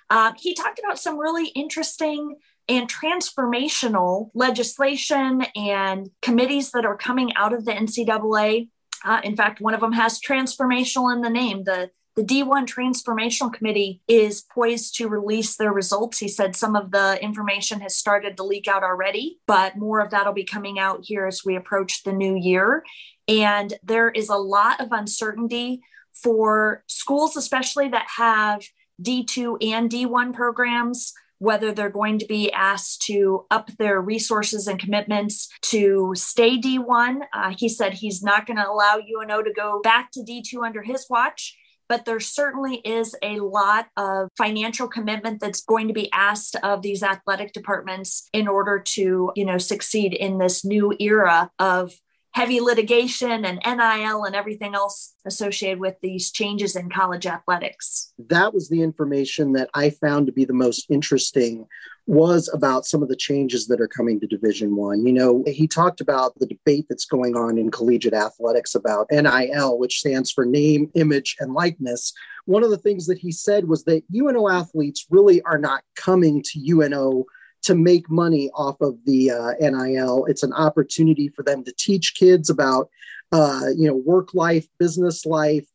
Uh, 0.08 0.32
he 0.38 0.54
talked 0.54 0.78
about 0.78 0.98
some 0.98 1.18
really 1.18 1.48
interesting 1.48 2.36
and 2.68 2.92
transformational 2.92 4.30
legislation 4.34 5.42
and 5.54 6.10
committees 6.22 6.72
that 6.72 6.84
are 6.84 6.96
coming 6.96 7.34
out 7.36 7.52
of 7.52 7.64
the 7.64 7.72
NCAA. 7.72 8.68
Uh, 9.04 9.20
in 9.22 9.36
fact, 9.36 9.60
one 9.60 9.74
of 9.74 9.80
them 9.80 9.92
has 9.92 10.20
transformational 10.20 11.14
in 11.14 11.22
the 11.22 11.30
name. 11.30 11.64
The 11.64 11.90
the 12.16 12.24
D1 12.24 12.66
Transformational 12.66 13.52
Committee 13.52 14.00
is 14.08 14.40
poised 14.40 14.96
to 14.96 15.06
release 15.06 15.56
their 15.56 15.70
results. 15.70 16.18
He 16.18 16.28
said 16.28 16.56
some 16.56 16.74
of 16.74 16.90
the 16.90 17.22
information 17.22 17.80
has 17.80 17.94
started 17.94 18.38
to 18.38 18.42
leak 18.42 18.66
out 18.66 18.82
already, 18.82 19.38
but 19.46 19.76
more 19.76 20.00
of 20.00 20.10
that 20.10 20.24
will 20.24 20.32
be 20.32 20.44
coming 20.44 20.78
out 20.78 21.00
here 21.02 21.26
as 21.26 21.44
we 21.44 21.56
approach 21.56 22.04
the 22.04 22.14
new 22.14 22.34
year. 22.34 22.82
And 23.28 23.74
there 23.82 24.08
is 24.08 24.30
a 24.30 24.36
lot 24.36 24.80
of 24.80 24.92
uncertainty 24.92 25.82
for 26.14 26.82
schools, 26.86 27.36
especially 27.36 27.88
that 27.88 28.06
have 28.16 28.62
D2 29.02 29.62
and 29.74 29.90
D1 29.90 30.32
programs 30.32 31.12
whether 31.38 31.72
they're 31.72 31.90
going 31.90 32.18
to 32.18 32.26
be 32.26 32.52
asked 32.52 33.02
to 33.02 33.46
up 33.50 33.70
their 33.78 34.00
resources 34.00 34.66
and 34.66 34.78
commitments 34.78 35.48
to 35.62 36.12
stay 36.14 36.58
D1. 36.60 37.20
Uh, 37.32 37.54
he 37.56 37.68
said 37.68 37.94
he's 37.94 38.22
not 38.22 38.46
going 38.46 38.56
to 38.56 38.68
allow 38.68 38.98
UNO 38.98 39.42
to 39.42 39.52
go 39.52 39.80
back 39.82 40.10
to 40.12 40.20
D2 40.20 40.64
under 40.64 40.82
his 40.82 41.06
watch. 41.10 41.56
But 41.88 42.04
there 42.04 42.18
certainly 42.18 42.76
is 42.76 43.14
a 43.22 43.38
lot 43.38 43.86
of 43.96 44.28
financial 44.36 44.88
commitment 44.88 45.40
that's 45.40 45.62
going 45.62 45.86
to 45.86 45.94
be 45.94 46.10
asked 46.12 46.56
of 46.64 46.82
these 46.82 47.02
athletic 47.02 47.52
departments 47.52 48.28
in 48.32 48.48
order 48.48 48.80
to, 48.94 49.30
you 49.36 49.44
know, 49.44 49.58
succeed 49.58 50.12
in 50.12 50.38
this 50.38 50.64
new 50.64 50.94
era 50.98 51.50
of 51.60 51.92
heavy 52.36 52.60
litigation 52.60 53.46
and 53.46 53.58
NIL 53.64 54.24
and 54.24 54.36
everything 54.36 54.74
else 54.74 55.14
associated 55.24 55.80
with 55.80 55.94
these 56.02 56.30
changes 56.30 56.76
in 56.76 56.90
college 56.90 57.26
athletics. 57.26 58.12
That 58.18 58.52
was 58.52 58.68
the 58.68 58.82
information 58.82 59.54
that 59.54 59.70
I 59.72 59.88
found 59.88 60.26
to 60.26 60.32
be 60.32 60.44
the 60.44 60.52
most 60.52 60.84
interesting 60.90 61.66
was 62.06 62.50
about 62.52 62.84
some 62.84 63.02
of 63.02 63.08
the 63.08 63.16
changes 63.16 63.66
that 63.68 63.80
are 63.80 63.88
coming 63.88 64.20
to 64.20 64.26
division 64.26 64.76
1. 64.76 65.06
You 65.06 65.14
know, 65.14 65.44
he 65.46 65.66
talked 65.66 66.02
about 66.02 66.38
the 66.38 66.46
debate 66.46 66.84
that's 66.90 67.06
going 67.06 67.36
on 67.36 67.56
in 67.56 67.70
collegiate 67.70 68.12
athletics 68.12 68.74
about 68.74 69.10
NIL, 69.10 69.78
which 69.78 70.00
stands 70.00 70.30
for 70.30 70.44
name, 70.44 70.90
image 70.94 71.36
and 71.40 71.54
likeness. 71.54 72.12
One 72.44 72.62
of 72.62 72.68
the 72.68 72.76
things 72.76 73.06
that 73.06 73.18
he 73.18 73.32
said 73.32 73.66
was 73.66 73.84
that 73.84 74.04
UNO 74.14 74.46
athletes 74.50 75.06
really 75.08 75.40
are 75.42 75.58
not 75.58 75.84
coming 75.96 76.42
to 76.42 76.70
UNO 76.70 77.24
to 77.66 77.74
make 77.74 78.08
money 78.08 78.48
off 78.54 78.80
of 78.80 78.96
the 79.06 79.32
uh, 79.32 79.52
NIL. 79.60 80.24
It's 80.26 80.44
an 80.44 80.52
opportunity 80.52 81.28
for 81.28 81.42
them 81.42 81.64
to 81.64 81.72
teach 81.72 82.14
kids 82.14 82.48
about, 82.48 82.88
uh, 83.32 83.66
you 83.76 83.88
know, 83.88 83.96
work 83.96 84.34
life, 84.34 84.68
business 84.78 85.26
life, 85.26 85.66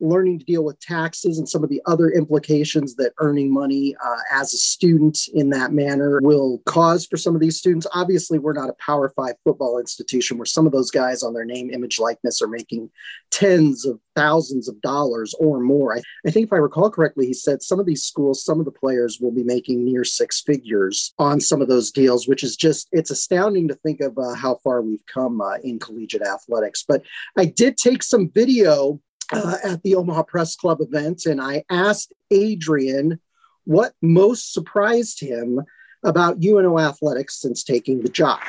learning 0.00 0.38
to 0.38 0.44
deal 0.44 0.64
with 0.64 0.78
taxes 0.80 1.38
and 1.38 1.48
some 1.48 1.64
of 1.64 1.70
the 1.70 1.80
other 1.86 2.10
implications 2.10 2.94
that 2.96 3.12
earning 3.18 3.52
money 3.52 3.94
uh, 4.04 4.18
as 4.30 4.52
a 4.52 4.58
student 4.58 5.18
in 5.34 5.50
that 5.50 5.72
manner 5.72 6.20
will 6.22 6.58
cause 6.66 7.06
for 7.06 7.16
some 7.16 7.34
of 7.34 7.40
these 7.40 7.58
students. 7.58 7.86
Obviously, 7.94 8.38
we're 8.38 8.52
not 8.52 8.70
a 8.70 8.74
Power 8.74 9.12
Five 9.16 9.34
football 9.44 9.78
institution 9.78 10.38
where 10.38 10.46
some 10.46 10.66
of 10.66 10.72
those 10.72 10.90
guys 10.90 11.22
on 11.22 11.34
their 11.34 11.44
name, 11.44 11.70
image, 11.70 11.98
likeness 11.98 12.42
are 12.42 12.48
making 12.48 12.90
tens 13.30 13.84
of 13.84 13.98
thousands 14.14 14.68
of 14.68 14.80
dollars 14.80 15.34
or 15.38 15.60
more. 15.60 15.94
I, 15.94 16.02
I 16.26 16.30
think 16.30 16.46
if 16.46 16.52
I 16.52 16.56
recall 16.56 16.90
correctly, 16.90 17.26
he 17.26 17.34
said 17.34 17.62
some 17.62 17.78
of 17.78 17.86
these 17.86 18.02
schools, 18.02 18.44
some 18.44 18.58
of 18.58 18.64
the 18.64 18.72
players 18.72 19.18
will 19.20 19.32
be 19.32 19.44
making 19.44 19.84
near 19.84 20.04
six 20.04 20.40
figures 20.40 21.12
on 21.18 21.40
some 21.40 21.60
of 21.60 21.68
those 21.68 21.90
deals, 21.90 22.26
which 22.26 22.42
is 22.42 22.56
just, 22.56 22.88
it's 22.92 23.10
astounding 23.10 23.68
to 23.68 23.74
think 23.74 24.00
of 24.00 24.16
uh, 24.18 24.34
how 24.34 24.56
far 24.64 24.80
we've 24.82 25.04
come 25.06 25.40
uh, 25.40 25.56
in 25.62 25.78
collegiate 25.78 26.22
athletics. 26.22 26.84
But 26.86 27.02
I 27.36 27.44
did 27.44 27.76
take 27.76 28.02
some 28.02 28.30
video 28.30 29.00
uh, 29.32 29.56
at 29.64 29.82
the 29.82 29.94
Omaha 29.94 30.24
Press 30.24 30.56
Club 30.56 30.80
event, 30.80 31.26
and 31.26 31.40
I 31.40 31.64
asked 31.70 32.12
Adrian 32.30 33.20
what 33.64 33.92
most 34.00 34.52
surprised 34.52 35.20
him 35.20 35.60
about 36.02 36.44
UNO 36.44 36.78
athletics 36.78 37.40
since 37.40 37.64
taking 37.64 38.00
the 38.02 38.08
job. 38.08 38.40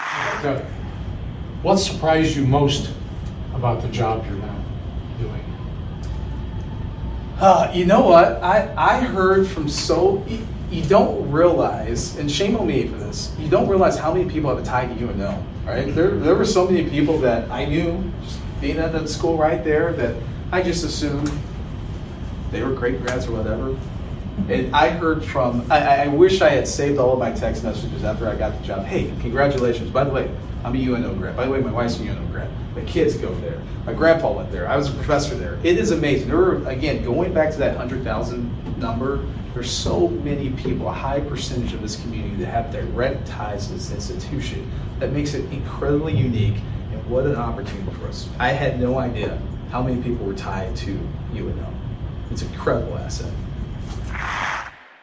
What 1.64 1.78
surprised 1.78 2.36
you 2.36 2.46
most 2.46 2.92
about 3.54 3.82
the 3.82 3.88
job 3.88 4.26
you're 4.26 4.36
now 4.36 4.64
doing? 5.18 5.44
Uh, 7.40 7.72
you 7.74 7.86
know 7.86 8.02
what? 8.02 8.44
I, 8.44 8.74
I 8.78 9.00
heard 9.00 9.48
from 9.48 9.68
so 9.68 10.24
you, 10.28 10.46
you 10.70 10.84
don't 10.84 11.32
realize, 11.32 12.16
and 12.18 12.32
shame 12.32 12.56
on 12.56 12.68
me 12.68 12.88
for 12.88 12.98
this. 12.98 13.36
You 13.40 13.50
don't 13.50 13.68
realize 13.68 13.98
how 13.98 14.14
many 14.14 14.30
people 14.30 14.50
have 14.56 14.60
a 14.60 14.66
tie 14.66 14.86
to 14.86 14.94
UNO, 14.94 15.44
right? 15.66 15.94
There, 15.96 16.12
there 16.12 16.36
were 16.36 16.46
so 16.46 16.68
many 16.68 16.88
people 16.90 17.18
that 17.20 17.50
I 17.50 17.66
knew, 17.66 18.04
just 18.24 18.40
being 18.62 18.78
at 18.78 18.92
that 18.92 19.10
school 19.10 19.38
right 19.38 19.64
there, 19.64 19.94
that 19.94 20.16
I 20.50 20.62
just 20.62 20.86
assumed 20.86 21.30
they 22.52 22.64
were 22.64 22.72
great 22.72 23.02
grads 23.02 23.28
or 23.28 23.34
whatever. 23.34 23.78
And 24.50 24.74
I 24.74 24.90
heard 24.90 25.26
from, 25.26 25.70
I, 25.70 26.04
I, 26.04 26.08
wish 26.08 26.42
I 26.42 26.50
had 26.50 26.68
saved 26.68 27.00
all 27.00 27.12
of 27.12 27.20
my 27.20 27.32
text 27.32 27.64
messages 27.64 28.04
after 28.04 28.30
I 28.30 28.36
got 28.36 28.58
the 28.58 28.66
job. 28.66 28.86
Hey, 28.86 29.12
congratulations. 29.20 29.90
By 29.90 30.06
the 30.06 30.12
way, 30.12 30.32
I'm 30.64 30.74
a 30.74 30.80
UNO 30.80 31.16
grad. 31.16 31.36
By 31.36 31.46
the 31.46 31.52
way, 31.52 31.60
my 31.60 31.72
wife's 31.72 32.00
a 32.00 32.04
UNO 32.04 32.26
grad. 32.28 32.50
My 32.76 32.84
kids 32.84 33.18
go 33.18 33.34
there. 33.40 33.62
My 33.86 33.94
grandpa 33.94 34.32
went 34.32 34.52
there. 34.52 34.70
I 34.70 34.78
was 34.78 34.90
a 34.90 34.94
professor 34.94 35.36
there. 35.36 35.60
It 35.64 35.78
is 35.78 35.92
amazing. 35.92 36.30
There 36.30 36.38
were, 36.38 36.66
again, 36.70 37.04
going 37.04 37.34
back 37.34 37.52
to 37.52 37.58
that 37.58 37.76
100,000 37.76 38.80
number, 38.80 39.26
there's 39.54 39.72
so 39.72 40.08
many 40.08 40.52
people, 40.52 40.88
a 40.88 40.94
high 40.94 41.20
percentage 41.20 41.74
of 41.74 41.82
this 41.82 42.00
community 42.02 42.36
that 42.36 42.46
have 42.46 42.72
direct 42.72 43.28
ties 43.28 43.68
to 43.68 43.74
this 43.74 43.92
institution 43.92 44.72
that 45.00 45.12
makes 45.12 45.34
it 45.34 45.52
incredibly 45.52 46.16
unique. 46.16 46.56
And 46.94 47.06
what 47.10 47.26
an 47.26 47.36
opportunity 47.36 47.92
for 47.98 48.08
us. 48.08 48.30
I 48.40 48.54
had 48.54 48.80
no 48.80 49.00
idea 49.00 49.42
how 49.70 49.82
many 49.82 50.02
people 50.02 50.26
were 50.26 50.34
tied 50.34 50.76
to 50.78 51.00
UNO. 51.34 51.74
It's 52.32 52.42
an 52.42 52.52
incredible 52.54 52.98
asset. 52.98 53.32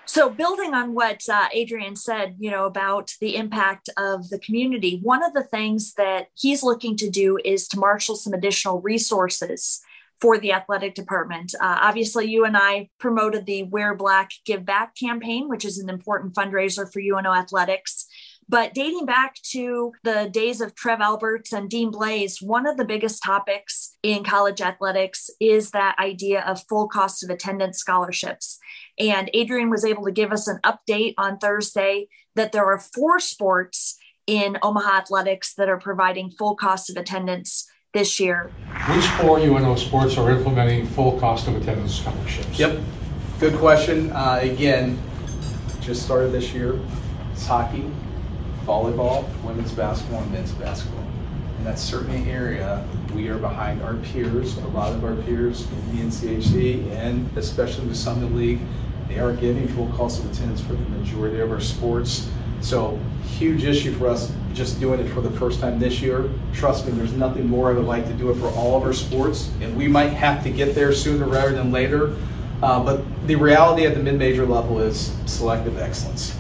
So, 0.07 0.31
building 0.31 0.75
on 0.75 0.95
what 0.95 1.23
uh, 1.29 1.49
Adrian 1.53 1.97
said, 1.97 2.37
you 2.39 2.51
know, 2.51 2.67
about 2.67 3.13
the 3.21 3.37
impact 3.37 3.89
of 3.97 4.29
the 4.29 4.39
community, 4.39 5.01
one 5.03 5.25
of 5.25 5.33
the 5.33 5.43
things 5.43 5.95
that 5.95 6.29
he's 6.35 6.63
looking 6.63 6.97
to 6.99 7.11
do 7.11 7.39
is 7.45 7.67
to 7.69 7.79
marshal 7.79 8.15
some 8.15 8.33
additional 8.33 8.81
resources 8.81 9.81
for 10.21 10.39
the 10.39 10.53
athletic 10.53 10.95
department. 10.95 11.55
Uh, 11.61 11.79
obviously, 11.81 12.27
you 12.27 12.45
and 12.45 12.57
I 12.57 12.91
promoted 12.99 13.45
the 13.45 13.65
Wear 13.65 13.95
Black 13.95 14.31
Give 14.45 14.65
Back 14.65 14.95
campaign, 14.95 15.49
which 15.49 15.65
is 15.65 15.79
an 15.79 15.91
important 15.91 16.35
fundraiser 16.35 16.91
for 16.91 17.01
UNO 17.01 17.33
athletics. 17.33 18.07
But 18.49 18.75
dating 18.75 19.07
back 19.07 19.35
to 19.53 19.93
the 20.03 20.29
days 20.31 20.61
of 20.61 20.75
Trev 20.75 21.01
Alberts 21.01 21.53
and 21.53 21.69
Dean 21.69 21.91
Blais, 21.91 22.43
one 22.43 22.67
of 22.67 22.77
the 22.77 22.85
biggest 22.85 23.23
topics 23.23 23.97
in 24.03 24.25
college 24.25 24.61
athletics 24.61 25.31
is 25.41 25.71
that 25.71 25.99
idea 25.99 26.43
of 26.43 26.63
full 26.69 26.89
cost 26.89 27.25
of 27.25 27.31
attendance 27.31 27.79
scholarships. 27.79 28.59
And 28.99 29.31
Adrian 29.33 29.71
was 29.71 29.85
able 29.85 30.05
to 30.05 30.13
give 30.13 30.33
us 30.33 30.47
an 30.47 30.61
update 30.65 31.15
on 31.19 31.39
Thursday 31.39 32.09
that 32.37 32.53
there 32.53 32.67
are 32.67 32.79
four 32.79 33.21
sports 33.21 33.99
in 34.27 34.59
Omaha 34.63 34.99
athletics 34.99 35.55
that 35.55 35.69
are 35.69 35.79
providing 35.79 36.31
full 36.31 36.57
cost 36.57 36.91
of 36.91 36.97
attendance 36.97 37.69
this 37.93 38.19
year. 38.19 38.51
Which 38.89 39.05
four 39.07 39.39
UNO 39.39 39.77
sports 39.77 40.17
are 40.19 40.31
implementing 40.31 40.87
full 40.87 41.19
cost 41.19 41.47
of 41.47 41.57
attendance 41.57 41.95
scholarships? 41.95 42.59
Yep, 42.59 42.81
good 43.39 43.55
question. 43.55 44.11
Uh, 44.13 44.41
again, 44.43 45.01
just 45.81 46.03
started 46.03 46.33
this 46.33 46.53
year. 46.53 46.81
It's 47.33 47.47
hockey, 47.47 47.91
volleyball, 48.65 49.25
women's 49.43 49.73
basketball, 49.73 50.23
and 50.23 50.33
men's 50.33 50.53
basketball. 50.53 51.05
And 51.59 51.67
that's 51.67 51.83
certainly 51.83 52.19
an 52.19 52.29
area 52.29 52.85
we 53.15 53.29
are 53.29 53.39
behind 53.39 53.81
our 53.83 53.95
peers, 53.95 54.57
a 54.59 54.67
lot 54.69 54.93
of 54.93 55.05
our 55.05 55.15
peers 55.15 55.67
in 55.71 55.97
the 55.97 56.03
NCHC, 56.05 56.91
and 56.93 57.29
especially 57.37 57.87
the 57.87 57.95
Summit 57.95 58.35
League. 58.35 58.61
They 59.09 59.19
are 59.19 59.33
giving 59.33 59.69
full 59.69 59.89
cost 59.93 60.25
of 60.25 60.31
attendance 60.31 60.61
for 60.61 60.73
the 60.73 60.89
majority 60.91 61.41
of 61.41 61.53
our 61.53 61.61
sports. 61.61 62.29
So, 62.61 62.99
huge 63.25 63.65
issue 63.65 63.93
for 63.95 64.09
us 64.09 64.33
just 64.55 64.81
doing 64.81 65.01
it 65.01 65.09
for 65.13 65.21
the 65.21 65.31
first 65.31 65.61
time 65.61 65.79
this 65.79 66.01
year. 66.01 66.31
Trust 66.53 66.87
me, 66.87 66.93
there's 66.93 67.13
nothing 67.13 67.49
more 67.49 67.71
I 67.71 67.75
would 67.75 67.85
like 67.85 68.07
to 68.07 68.15
do 68.15 68.31
it 68.31 68.37
for 68.37 68.49
all 68.49 68.77
of 68.77 68.83
our 68.83 68.93
sports, 68.93 69.51
and 69.61 69.77
we 69.77 69.89
might 69.89 70.13
have 70.13 70.43
to 70.45 70.51
get 70.51 70.75
there 70.75 70.93
sooner 70.93 71.27
rather 71.27 71.53
than 71.53 71.71
later. 71.71 72.17
Uh, 72.63 72.83
but 72.83 73.03
the 73.27 73.35
reality 73.35 73.85
at 73.85 73.95
the 73.95 74.03
mid-major 74.03 74.47
level 74.47 74.81
is 74.81 75.13
selective 75.27 75.79
excellence. 75.79 76.37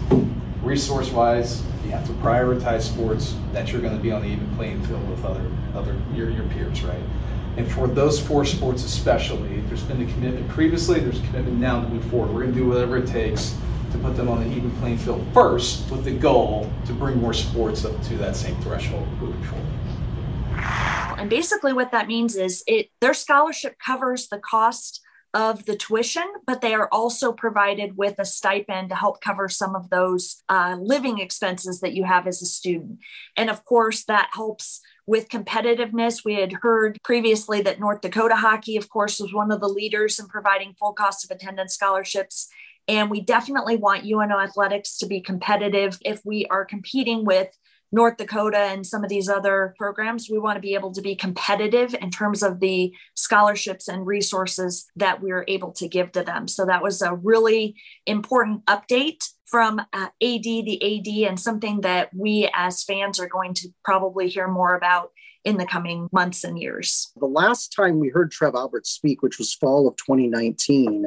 Resource-wise, 0.64 1.62
you 1.85 1.90
have 1.90 2.06
to 2.06 2.12
prioritize 2.14 2.83
sports 2.83 3.37
that 3.52 3.71
you're 3.71 3.83
going 3.83 3.97
to 3.97 4.02
be 4.02 4.11
on 4.11 4.23
the 4.23 4.28
even 4.28 4.49
playing 4.56 4.83
field 4.87 5.09
with 5.11 5.25
other 5.25 5.44
other 5.75 5.94
your, 6.14 6.30
your 6.30 6.44
peers, 6.44 6.83
right? 6.83 7.02
And 7.56 7.71
for 7.71 7.87
those 7.87 8.18
four 8.18 8.44
sports 8.44 8.83
especially, 8.85 9.61
there's 9.62 9.83
been 9.83 10.02
a 10.02 10.12
commitment 10.12 10.49
previously, 10.49 11.00
there's 11.00 11.21
a 11.21 11.26
commitment 11.26 11.59
now 11.59 11.83
to 11.83 11.88
move 11.88 12.04
forward. 12.06 12.33
We're 12.33 12.42
going 12.42 12.54
to 12.54 12.59
do 12.59 12.66
whatever 12.66 12.97
it 12.97 13.06
takes 13.06 13.54
to 13.92 13.99
put 13.99 14.16
them 14.16 14.28
on 14.28 14.42
the 14.42 14.56
even 14.56 14.71
playing 14.78 14.99
field 14.99 15.25
first 15.33 15.88
with 15.90 16.04
the 16.04 16.11
goal 16.12 16.71
to 16.87 16.92
bring 16.92 17.21
more 17.21 17.35
sports 17.35 17.85
up 17.85 18.00
to 18.04 18.16
that 18.16 18.35
same 18.35 18.56
threshold 18.62 19.06
moving 19.21 19.42
forward. 19.44 19.66
And 21.18 21.30
basically 21.30 21.73
what 21.73 21.92
that 21.92 22.09
means 22.09 22.37
is 22.37 22.64
it 22.66 22.90
their 23.00 23.14
scholarship 23.14 23.78
covers 23.78 24.28
the 24.28 24.38
cost 24.38 25.00
of 25.34 25.66
the 25.66 25.76
tuition, 25.76 26.24
but 26.46 26.60
they 26.60 26.72
are 26.72 26.88
also 26.92 27.32
provided 27.32 27.96
with 27.96 28.14
a 28.18 28.24
stipend 28.24 28.88
to 28.88 28.94
help 28.94 29.20
cover 29.20 29.48
some 29.48 29.74
of 29.74 29.90
those 29.90 30.42
uh, 30.48 30.76
living 30.80 31.18
expenses 31.18 31.80
that 31.80 31.92
you 31.92 32.04
have 32.04 32.28
as 32.28 32.40
a 32.40 32.46
student. 32.46 33.00
And 33.36 33.50
of 33.50 33.64
course, 33.64 34.04
that 34.04 34.30
helps 34.32 34.80
with 35.06 35.28
competitiveness. 35.28 36.24
We 36.24 36.34
had 36.36 36.52
heard 36.62 36.98
previously 37.02 37.60
that 37.62 37.80
North 37.80 38.00
Dakota 38.00 38.36
hockey, 38.36 38.76
of 38.76 38.88
course, 38.88 39.18
was 39.18 39.34
one 39.34 39.50
of 39.50 39.60
the 39.60 39.68
leaders 39.68 40.18
in 40.18 40.28
providing 40.28 40.74
full 40.78 40.92
cost 40.92 41.24
of 41.24 41.36
attendance 41.36 41.74
scholarships. 41.74 42.48
And 42.86 43.10
we 43.10 43.20
definitely 43.20 43.76
want 43.76 44.04
UNO 44.04 44.38
athletics 44.38 44.98
to 44.98 45.06
be 45.06 45.20
competitive 45.20 45.98
if 46.04 46.20
we 46.24 46.46
are 46.46 46.64
competing 46.64 47.24
with 47.24 47.48
North 47.94 48.16
Dakota 48.16 48.58
and 48.58 48.84
some 48.84 49.04
of 49.04 49.08
these 49.08 49.28
other 49.28 49.72
programs. 49.78 50.28
We 50.28 50.40
want 50.40 50.56
to 50.56 50.60
be 50.60 50.74
able 50.74 50.92
to 50.92 51.00
be 51.00 51.14
competitive 51.14 51.94
in 52.00 52.10
terms 52.10 52.42
of 52.42 52.58
the 52.58 52.92
scholarships 53.14 53.86
and 53.86 54.04
resources 54.04 54.86
that 54.96 55.22
we're 55.22 55.44
able 55.46 55.70
to 55.74 55.86
give 55.86 56.10
to 56.12 56.24
them. 56.24 56.48
So 56.48 56.66
that 56.66 56.82
was 56.82 57.02
a 57.02 57.14
really 57.14 57.76
important 58.04 58.66
update 58.66 59.22
from 59.46 59.78
uh, 59.78 60.08
AD, 60.20 60.42
the 60.42 60.80
AD, 60.82 61.30
and 61.30 61.38
something 61.38 61.82
that 61.82 62.10
we 62.12 62.50
as 62.52 62.82
fans 62.82 63.20
are 63.20 63.28
going 63.28 63.54
to 63.54 63.68
probably 63.84 64.28
hear 64.28 64.48
more 64.48 64.74
about 64.74 65.12
in 65.44 65.58
the 65.58 65.66
coming 65.66 66.08
months 66.10 66.42
and 66.42 66.58
years. 66.58 67.12
The 67.16 67.26
last 67.26 67.72
time 67.72 67.98
we 67.98 68.08
heard 68.08 68.30
Trev 68.30 68.54
Albert 68.54 68.86
speak, 68.86 69.22
which 69.22 69.38
was 69.38 69.54
fall 69.54 69.86
of 69.86 69.96
2019, 69.96 71.06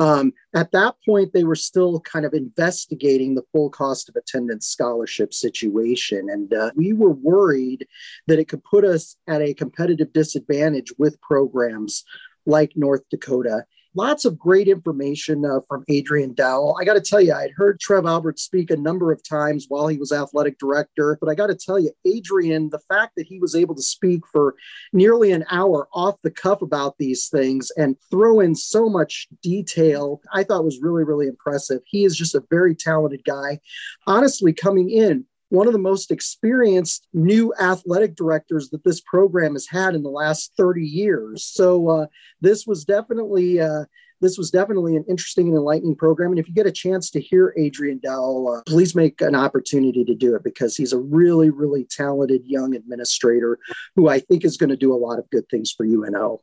um, 0.00 0.32
at 0.54 0.72
that 0.72 0.96
point 1.06 1.32
they 1.32 1.44
were 1.44 1.54
still 1.54 2.00
kind 2.00 2.24
of 2.24 2.34
investigating 2.34 3.34
the 3.34 3.44
full 3.52 3.70
cost 3.70 4.08
of 4.08 4.16
attendance 4.16 4.66
scholarship 4.66 5.32
situation. 5.32 6.28
And 6.28 6.52
uh, 6.52 6.72
we 6.74 6.92
were 6.92 7.12
worried 7.12 7.86
that 8.26 8.38
it 8.38 8.48
could 8.48 8.64
put 8.64 8.84
us 8.84 9.16
at 9.28 9.42
a 9.42 9.54
competitive 9.54 10.12
disadvantage 10.12 10.92
with 10.98 11.20
programs 11.20 12.04
like 12.46 12.72
North 12.74 13.02
Dakota 13.10 13.64
lots 13.98 14.24
of 14.24 14.38
great 14.38 14.68
information 14.68 15.44
uh, 15.44 15.58
from 15.66 15.84
Adrian 15.88 16.32
Dowell. 16.32 16.78
I 16.80 16.84
got 16.84 16.94
to 16.94 17.00
tell 17.00 17.20
you, 17.20 17.34
I'd 17.34 17.50
heard 17.56 17.80
Trev 17.80 18.06
Albert 18.06 18.38
speak 18.38 18.70
a 18.70 18.76
number 18.76 19.10
of 19.10 19.20
times 19.28 19.66
while 19.68 19.88
he 19.88 19.98
was 19.98 20.12
athletic 20.12 20.56
director, 20.56 21.18
but 21.20 21.28
I 21.28 21.34
got 21.34 21.48
to 21.48 21.56
tell 21.56 21.80
you, 21.80 21.90
Adrian, 22.06 22.70
the 22.70 22.78
fact 22.78 23.14
that 23.16 23.26
he 23.26 23.40
was 23.40 23.56
able 23.56 23.74
to 23.74 23.82
speak 23.82 24.20
for 24.30 24.54
nearly 24.92 25.32
an 25.32 25.44
hour 25.50 25.88
off 25.92 26.22
the 26.22 26.30
cuff 26.30 26.62
about 26.62 26.96
these 26.98 27.28
things 27.28 27.72
and 27.76 27.96
throw 28.08 28.38
in 28.38 28.54
so 28.54 28.88
much 28.88 29.26
detail, 29.42 30.20
I 30.32 30.44
thought 30.44 30.64
was 30.64 30.78
really, 30.80 31.02
really 31.02 31.26
impressive. 31.26 31.82
He 31.84 32.04
is 32.04 32.16
just 32.16 32.36
a 32.36 32.44
very 32.50 32.76
talented 32.76 33.24
guy. 33.24 33.58
Honestly, 34.06 34.52
coming 34.52 34.90
in, 34.90 35.24
one 35.50 35.66
of 35.66 35.72
the 35.72 35.78
most 35.78 36.10
experienced 36.10 37.06
new 37.12 37.52
athletic 37.60 38.14
directors 38.14 38.70
that 38.70 38.84
this 38.84 39.00
program 39.00 39.54
has 39.54 39.66
had 39.66 39.94
in 39.94 40.02
the 40.02 40.10
last 40.10 40.52
30 40.56 40.82
years. 40.82 41.44
So 41.44 41.88
uh, 41.88 42.06
this 42.40 42.66
was 42.66 42.84
definitely 42.84 43.60
uh, 43.60 43.84
this 44.20 44.36
was 44.36 44.50
definitely 44.50 44.96
an 44.96 45.04
interesting 45.08 45.48
and 45.48 45.56
enlightening 45.56 45.94
program. 45.94 46.30
And 46.30 46.40
if 46.40 46.48
you 46.48 46.54
get 46.54 46.66
a 46.66 46.72
chance 46.72 47.10
to 47.10 47.20
hear 47.20 47.54
Adrian 47.56 48.00
Dowell, 48.02 48.52
uh, 48.52 48.62
please 48.66 48.94
make 48.94 49.20
an 49.20 49.34
opportunity 49.34 50.04
to 50.04 50.14
do 50.14 50.34
it 50.34 50.42
because 50.42 50.76
he's 50.76 50.92
a 50.92 50.98
really, 50.98 51.50
really 51.50 51.84
talented 51.84 52.42
young 52.44 52.74
administrator 52.74 53.58
who 53.94 54.08
I 54.08 54.18
think 54.20 54.44
is 54.44 54.56
going 54.56 54.70
to 54.70 54.76
do 54.76 54.92
a 54.92 54.98
lot 54.98 55.18
of 55.18 55.30
good 55.30 55.48
things 55.48 55.72
for 55.72 55.86
UNO. 55.86 56.40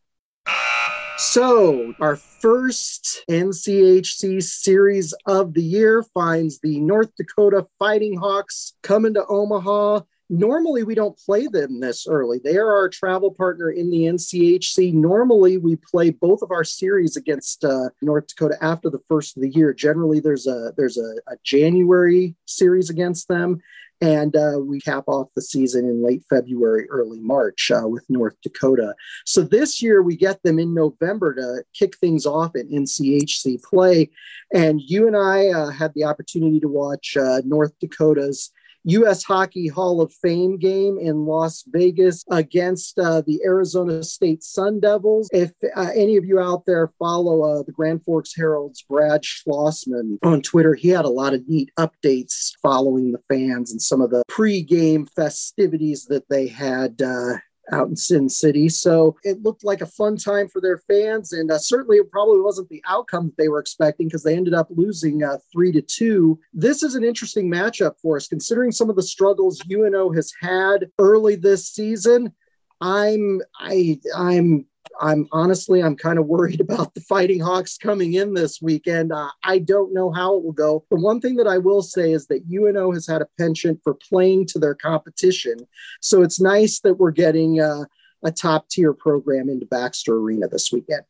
So, 1.17 1.93
our 2.01 2.17
first 2.17 3.23
NCHC 3.29 4.43
series 4.43 5.13
of 5.25 5.53
the 5.53 5.63
year 5.63 6.03
finds 6.13 6.59
the 6.59 6.81
North 6.81 7.09
Dakota 7.15 7.65
Fighting 7.79 8.17
Hawks 8.17 8.73
coming 8.83 9.13
to 9.13 9.25
Omaha. 9.25 10.01
Normally, 10.29 10.83
we 10.83 10.93
don't 10.93 11.17
play 11.17 11.47
them 11.47 11.79
this 11.79 12.05
early. 12.05 12.41
They 12.43 12.57
are 12.57 12.75
our 12.75 12.89
travel 12.89 13.31
partner 13.31 13.69
in 13.71 13.91
the 13.91 14.05
NCHC. 14.07 14.93
Normally, 14.93 15.57
we 15.57 15.77
play 15.77 16.09
both 16.09 16.41
of 16.41 16.51
our 16.51 16.65
series 16.65 17.15
against 17.15 17.63
uh, 17.63 17.91
North 18.01 18.27
Dakota 18.27 18.57
after 18.61 18.89
the 18.89 19.01
first 19.07 19.37
of 19.37 19.43
the 19.43 19.51
year. 19.51 19.73
Generally, 19.73 20.19
there's 20.19 20.47
a 20.47 20.73
there's 20.75 20.97
a, 20.97 21.15
a 21.27 21.37
January 21.45 22.35
series 22.45 22.89
against 22.89 23.29
them, 23.29 23.61
and 24.05 24.35
uh, 24.35 24.59
we 24.59 24.79
cap 24.79 25.05
off 25.07 25.29
the 25.35 25.41
season 25.41 25.85
in 25.85 26.03
late 26.05 26.23
February, 26.29 26.87
early 26.89 27.19
March 27.19 27.71
uh, 27.71 27.87
with 27.87 28.05
North 28.07 28.35
Dakota. 28.43 28.93
So 29.25 29.41
this 29.41 29.81
year 29.81 30.03
we 30.03 30.15
get 30.15 30.43
them 30.43 30.59
in 30.59 30.75
November 30.75 31.33
to 31.33 31.63
kick 31.73 31.97
things 31.97 32.27
off 32.27 32.55
in 32.55 32.69
NCHC 32.69 33.63
play. 33.63 34.11
And 34.53 34.79
you 34.79 35.07
and 35.07 35.17
I 35.17 35.47
uh, 35.47 35.71
had 35.71 35.91
the 35.95 36.03
opportunity 36.03 36.59
to 36.59 36.67
watch 36.67 37.17
uh, 37.17 37.41
North 37.45 37.73
Dakota's 37.79 38.51
U.S. 38.85 39.23
Hockey 39.23 39.67
Hall 39.67 40.01
of 40.01 40.13
Fame 40.13 40.57
game 40.57 40.97
in 40.99 41.25
Las 41.25 41.63
Vegas 41.67 42.23
against 42.29 42.99
uh, 42.99 43.21
the 43.25 43.41
Arizona 43.43 44.03
State 44.03 44.43
Sun 44.43 44.79
Devils. 44.79 45.29
If 45.33 45.51
uh, 45.75 45.89
any 45.95 46.17
of 46.17 46.25
you 46.25 46.39
out 46.39 46.65
there 46.65 46.91
follow 46.99 47.41
uh, 47.43 47.63
the 47.63 47.71
Grand 47.71 48.03
Forks 48.03 48.35
Herald's 48.35 48.83
Brad 48.83 49.23
Schlossman 49.23 50.17
on 50.23 50.41
Twitter, 50.41 50.75
he 50.75 50.89
had 50.89 51.05
a 51.05 51.09
lot 51.09 51.33
of 51.33 51.47
neat 51.47 51.71
updates 51.79 52.51
following 52.61 53.11
the 53.11 53.21
fans 53.27 53.71
and 53.71 53.81
some 53.81 54.01
of 54.01 54.11
the 54.11 54.23
pre-game 54.27 55.07
festivities 55.07 56.05
that 56.05 56.29
they 56.29 56.47
had 56.47 57.01
uh, 57.01 57.37
out 57.71 57.87
in 57.87 57.95
Sin 57.95 58.29
City. 58.29 58.69
So 58.69 59.15
it 59.23 59.41
looked 59.43 59.63
like 59.63 59.81
a 59.81 59.85
fun 59.85 60.17
time 60.17 60.47
for 60.47 60.61
their 60.61 60.77
fans, 60.77 61.33
and 61.33 61.51
uh, 61.51 61.57
certainly 61.57 61.97
it 61.97 62.11
probably 62.11 62.41
wasn't 62.41 62.69
the 62.69 62.83
outcome 62.87 63.27
that 63.27 63.37
they 63.37 63.49
were 63.49 63.59
expecting 63.59 64.07
because 64.07 64.23
they 64.23 64.35
ended 64.35 64.53
up 64.53 64.67
losing 64.69 65.23
uh, 65.23 65.37
three 65.51 65.71
to 65.71 65.81
two. 65.81 66.39
This 66.53 66.83
is 66.83 66.95
an 66.95 67.03
interesting 67.03 67.49
matchup 67.51 67.93
for 68.01 68.17
us, 68.17 68.27
considering 68.27 68.71
some 68.71 68.89
of 68.89 68.95
the 68.95 69.03
struggles 69.03 69.61
UNO 69.69 70.11
has 70.11 70.31
had 70.41 70.89
early 70.99 71.35
this 71.35 71.69
season. 71.69 72.33
I'm 72.81 73.41
I 73.59 73.99
I'm 74.15 74.65
I'm 74.99 75.27
honestly, 75.31 75.81
I'm 75.81 75.95
kind 75.95 76.19
of 76.19 76.27
worried 76.27 76.61
about 76.69 76.93
the 76.93 77.01
Fighting 77.01 77.39
Hawks 77.39 77.77
coming 77.77 78.13
in 78.13 78.33
this 78.33 78.61
weekend. 78.61 79.11
Uh, 79.11 79.29
I 79.43 79.59
don't 79.59 79.93
know 79.93 80.11
how 80.11 80.35
it 80.37 80.43
will 80.43 80.53
go. 80.53 80.85
The 80.89 80.97
one 80.97 81.21
thing 81.21 81.35
that 81.35 81.47
I 81.47 81.57
will 81.57 81.81
say 81.81 82.11
is 82.11 82.27
that 82.27 82.43
UNO 82.51 82.91
has 82.91 83.07
had 83.07 83.21
a 83.21 83.27
penchant 83.37 83.81
for 83.83 83.93
playing 83.93 84.47
to 84.47 84.59
their 84.59 84.75
competition. 84.75 85.57
So 86.01 86.21
it's 86.21 86.39
nice 86.39 86.79
that 86.81 86.95
we're 86.95 87.11
getting 87.11 87.61
uh, 87.61 87.85
a 88.23 88.31
top 88.31 88.69
tier 88.69 88.93
program 88.93 89.49
into 89.49 89.65
Baxter 89.65 90.15
Arena 90.15 90.47
this 90.47 90.71
weekend. 90.71 91.05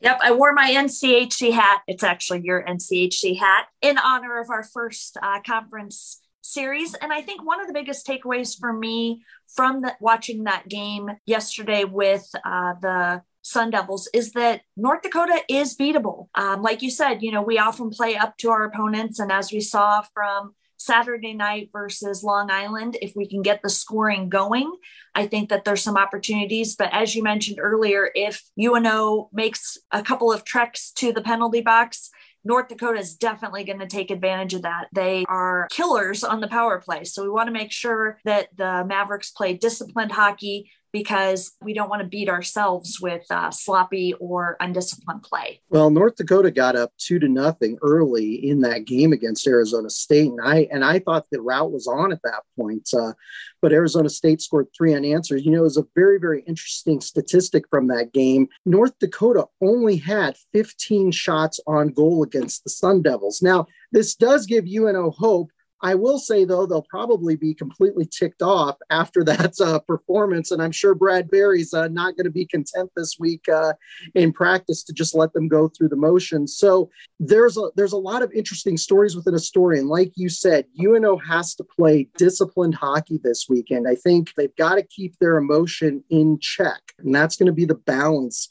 Yep, 0.00 0.18
I 0.22 0.32
wore 0.32 0.52
my 0.52 0.70
NCHC 0.70 1.52
hat. 1.52 1.82
It's 1.86 2.04
actually 2.04 2.42
your 2.44 2.62
NCHC 2.62 3.38
hat 3.38 3.68
in 3.80 3.96
honor 3.96 4.38
of 4.38 4.50
our 4.50 4.62
first 4.62 5.16
uh, 5.22 5.40
conference 5.40 6.20
series. 6.52 6.94
And 6.94 7.12
I 7.12 7.22
think 7.22 7.44
one 7.44 7.60
of 7.60 7.66
the 7.66 7.72
biggest 7.72 8.06
takeaways 8.06 8.58
for 8.58 8.72
me 8.72 9.22
from 9.54 9.82
the, 9.82 9.94
watching 10.00 10.44
that 10.44 10.68
game 10.68 11.10
yesterday 11.26 11.84
with 11.84 12.26
uh, 12.44 12.74
the 12.80 13.22
Sun 13.42 13.70
Devils 13.70 14.08
is 14.12 14.32
that 14.32 14.62
North 14.76 15.02
Dakota 15.02 15.40
is 15.48 15.76
beatable. 15.76 16.28
Um, 16.34 16.62
like 16.62 16.82
you 16.82 16.90
said, 16.90 17.22
you 17.22 17.30
know, 17.30 17.42
we 17.42 17.58
often 17.58 17.90
play 17.90 18.16
up 18.16 18.36
to 18.38 18.50
our 18.50 18.64
opponents. 18.64 19.20
And 19.20 19.30
as 19.30 19.52
we 19.52 19.60
saw 19.60 20.02
from 20.12 20.54
Saturday 20.78 21.32
night 21.32 21.70
versus 21.72 22.24
Long 22.24 22.50
Island, 22.50 22.96
if 23.00 23.14
we 23.14 23.28
can 23.28 23.42
get 23.42 23.62
the 23.62 23.70
scoring 23.70 24.28
going, 24.28 24.70
I 25.14 25.26
think 25.26 25.48
that 25.48 25.64
there's 25.64 25.82
some 25.82 25.96
opportunities. 25.96 26.74
But 26.76 26.92
as 26.92 27.14
you 27.14 27.22
mentioned 27.22 27.58
earlier, 27.60 28.10
if 28.14 28.42
UNO 28.60 29.30
makes 29.32 29.78
a 29.92 30.02
couple 30.02 30.32
of 30.32 30.44
treks 30.44 30.90
to 30.92 31.12
the 31.12 31.22
penalty 31.22 31.60
box, 31.60 32.10
North 32.46 32.68
Dakota 32.68 32.98
is 33.00 33.16
definitely 33.16 33.64
going 33.64 33.80
to 33.80 33.86
take 33.86 34.10
advantage 34.10 34.54
of 34.54 34.62
that. 34.62 34.86
They 34.94 35.24
are 35.28 35.66
killers 35.70 36.22
on 36.22 36.40
the 36.40 36.48
power 36.48 36.80
play. 36.80 37.02
So 37.04 37.22
we 37.22 37.28
want 37.28 37.48
to 37.48 37.52
make 37.52 37.72
sure 37.72 38.18
that 38.24 38.48
the 38.56 38.84
Mavericks 38.86 39.32
play 39.32 39.54
disciplined 39.54 40.12
hockey 40.12 40.70
because 40.98 41.52
we 41.60 41.74
don't 41.74 41.90
want 41.90 42.00
to 42.00 42.08
beat 42.08 42.26
ourselves 42.26 42.98
with 43.02 43.22
uh, 43.30 43.50
sloppy 43.50 44.14
or 44.14 44.56
undisciplined 44.60 45.22
play. 45.22 45.60
Well, 45.68 45.90
North 45.90 46.16
Dakota 46.16 46.50
got 46.50 46.74
up 46.74 46.92
two 46.96 47.18
to 47.18 47.28
nothing 47.28 47.76
early 47.82 48.48
in 48.48 48.62
that 48.62 48.86
game 48.86 49.12
against 49.12 49.46
Arizona 49.46 49.90
State, 49.90 50.30
and 50.30 50.40
I 50.42 50.66
and 50.72 50.82
I 50.82 51.00
thought 51.00 51.26
the 51.30 51.42
route 51.42 51.70
was 51.70 51.86
on 51.86 52.12
at 52.12 52.22
that 52.22 52.44
point. 52.58 52.88
Uh, 52.96 53.12
but 53.60 53.72
Arizona 53.72 54.08
State 54.08 54.40
scored 54.40 54.68
three 54.74 54.94
unanswered. 54.94 55.42
You 55.42 55.50
know, 55.50 55.58
it 55.58 55.64
was 55.64 55.76
a 55.76 55.86
very 55.94 56.18
very 56.18 56.42
interesting 56.46 57.02
statistic 57.02 57.64
from 57.68 57.88
that 57.88 58.14
game. 58.14 58.48
North 58.64 58.98
Dakota 58.98 59.44
only 59.60 59.98
had 59.98 60.36
15 60.54 61.10
shots 61.10 61.60
on 61.66 61.88
goal 61.88 62.22
against 62.22 62.64
the 62.64 62.70
Sun 62.70 63.02
Devils. 63.02 63.42
Now, 63.42 63.66
this 63.92 64.14
does 64.14 64.46
give 64.46 64.64
UNO 64.64 65.10
hope 65.10 65.50
I 65.82 65.94
will 65.94 66.18
say, 66.18 66.44
though, 66.44 66.66
they'll 66.66 66.82
probably 66.82 67.36
be 67.36 67.54
completely 67.54 68.06
ticked 68.06 68.42
off 68.42 68.76
after 68.90 69.22
that 69.24 69.60
uh, 69.64 69.78
performance. 69.80 70.50
And 70.50 70.62
I'm 70.62 70.72
sure 70.72 70.94
Brad 70.94 71.30
Berry's 71.30 71.74
uh, 71.74 71.88
not 71.88 72.16
going 72.16 72.24
to 72.24 72.30
be 72.30 72.46
content 72.46 72.90
this 72.96 73.16
week 73.18 73.48
uh, 73.48 73.74
in 74.14 74.32
practice 74.32 74.82
to 74.84 74.92
just 74.92 75.14
let 75.14 75.32
them 75.32 75.48
go 75.48 75.68
through 75.68 75.88
the 75.88 75.96
motions. 75.96 76.56
So 76.56 76.90
there's 77.20 77.56
a, 77.56 77.70
there's 77.76 77.92
a 77.92 77.98
lot 77.98 78.22
of 78.22 78.32
interesting 78.32 78.76
stories 78.76 79.14
within 79.14 79.34
a 79.34 79.38
story. 79.38 79.78
And 79.78 79.88
like 79.88 80.12
you 80.16 80.28
said, 80.28 80.66
UNO 80.80 81.18
has 81.18 81.54
to 81.56 81.64
play 81.64 82.08
disciplined 82.16 82.74
hockey 82.74 83.20
this 83.22 83.46
weekend. 83.48 83.86
I 83.88 83.94
think 83.94 84.32
they've 84.36 84.56
got 84.56 84.76
to 84.76 84.82
keep 84.82 85.18
their 85.18 85.36
emotion 85.36 86.02
in 86.10 86.38
check. 86.40 86.80
And 86.98 87.14
that's 87.14 87.36
going 87.36 87.46
to 87.46 87.52
be 87.52 87.64
the 87.64 87.74
balance 87.74 88.50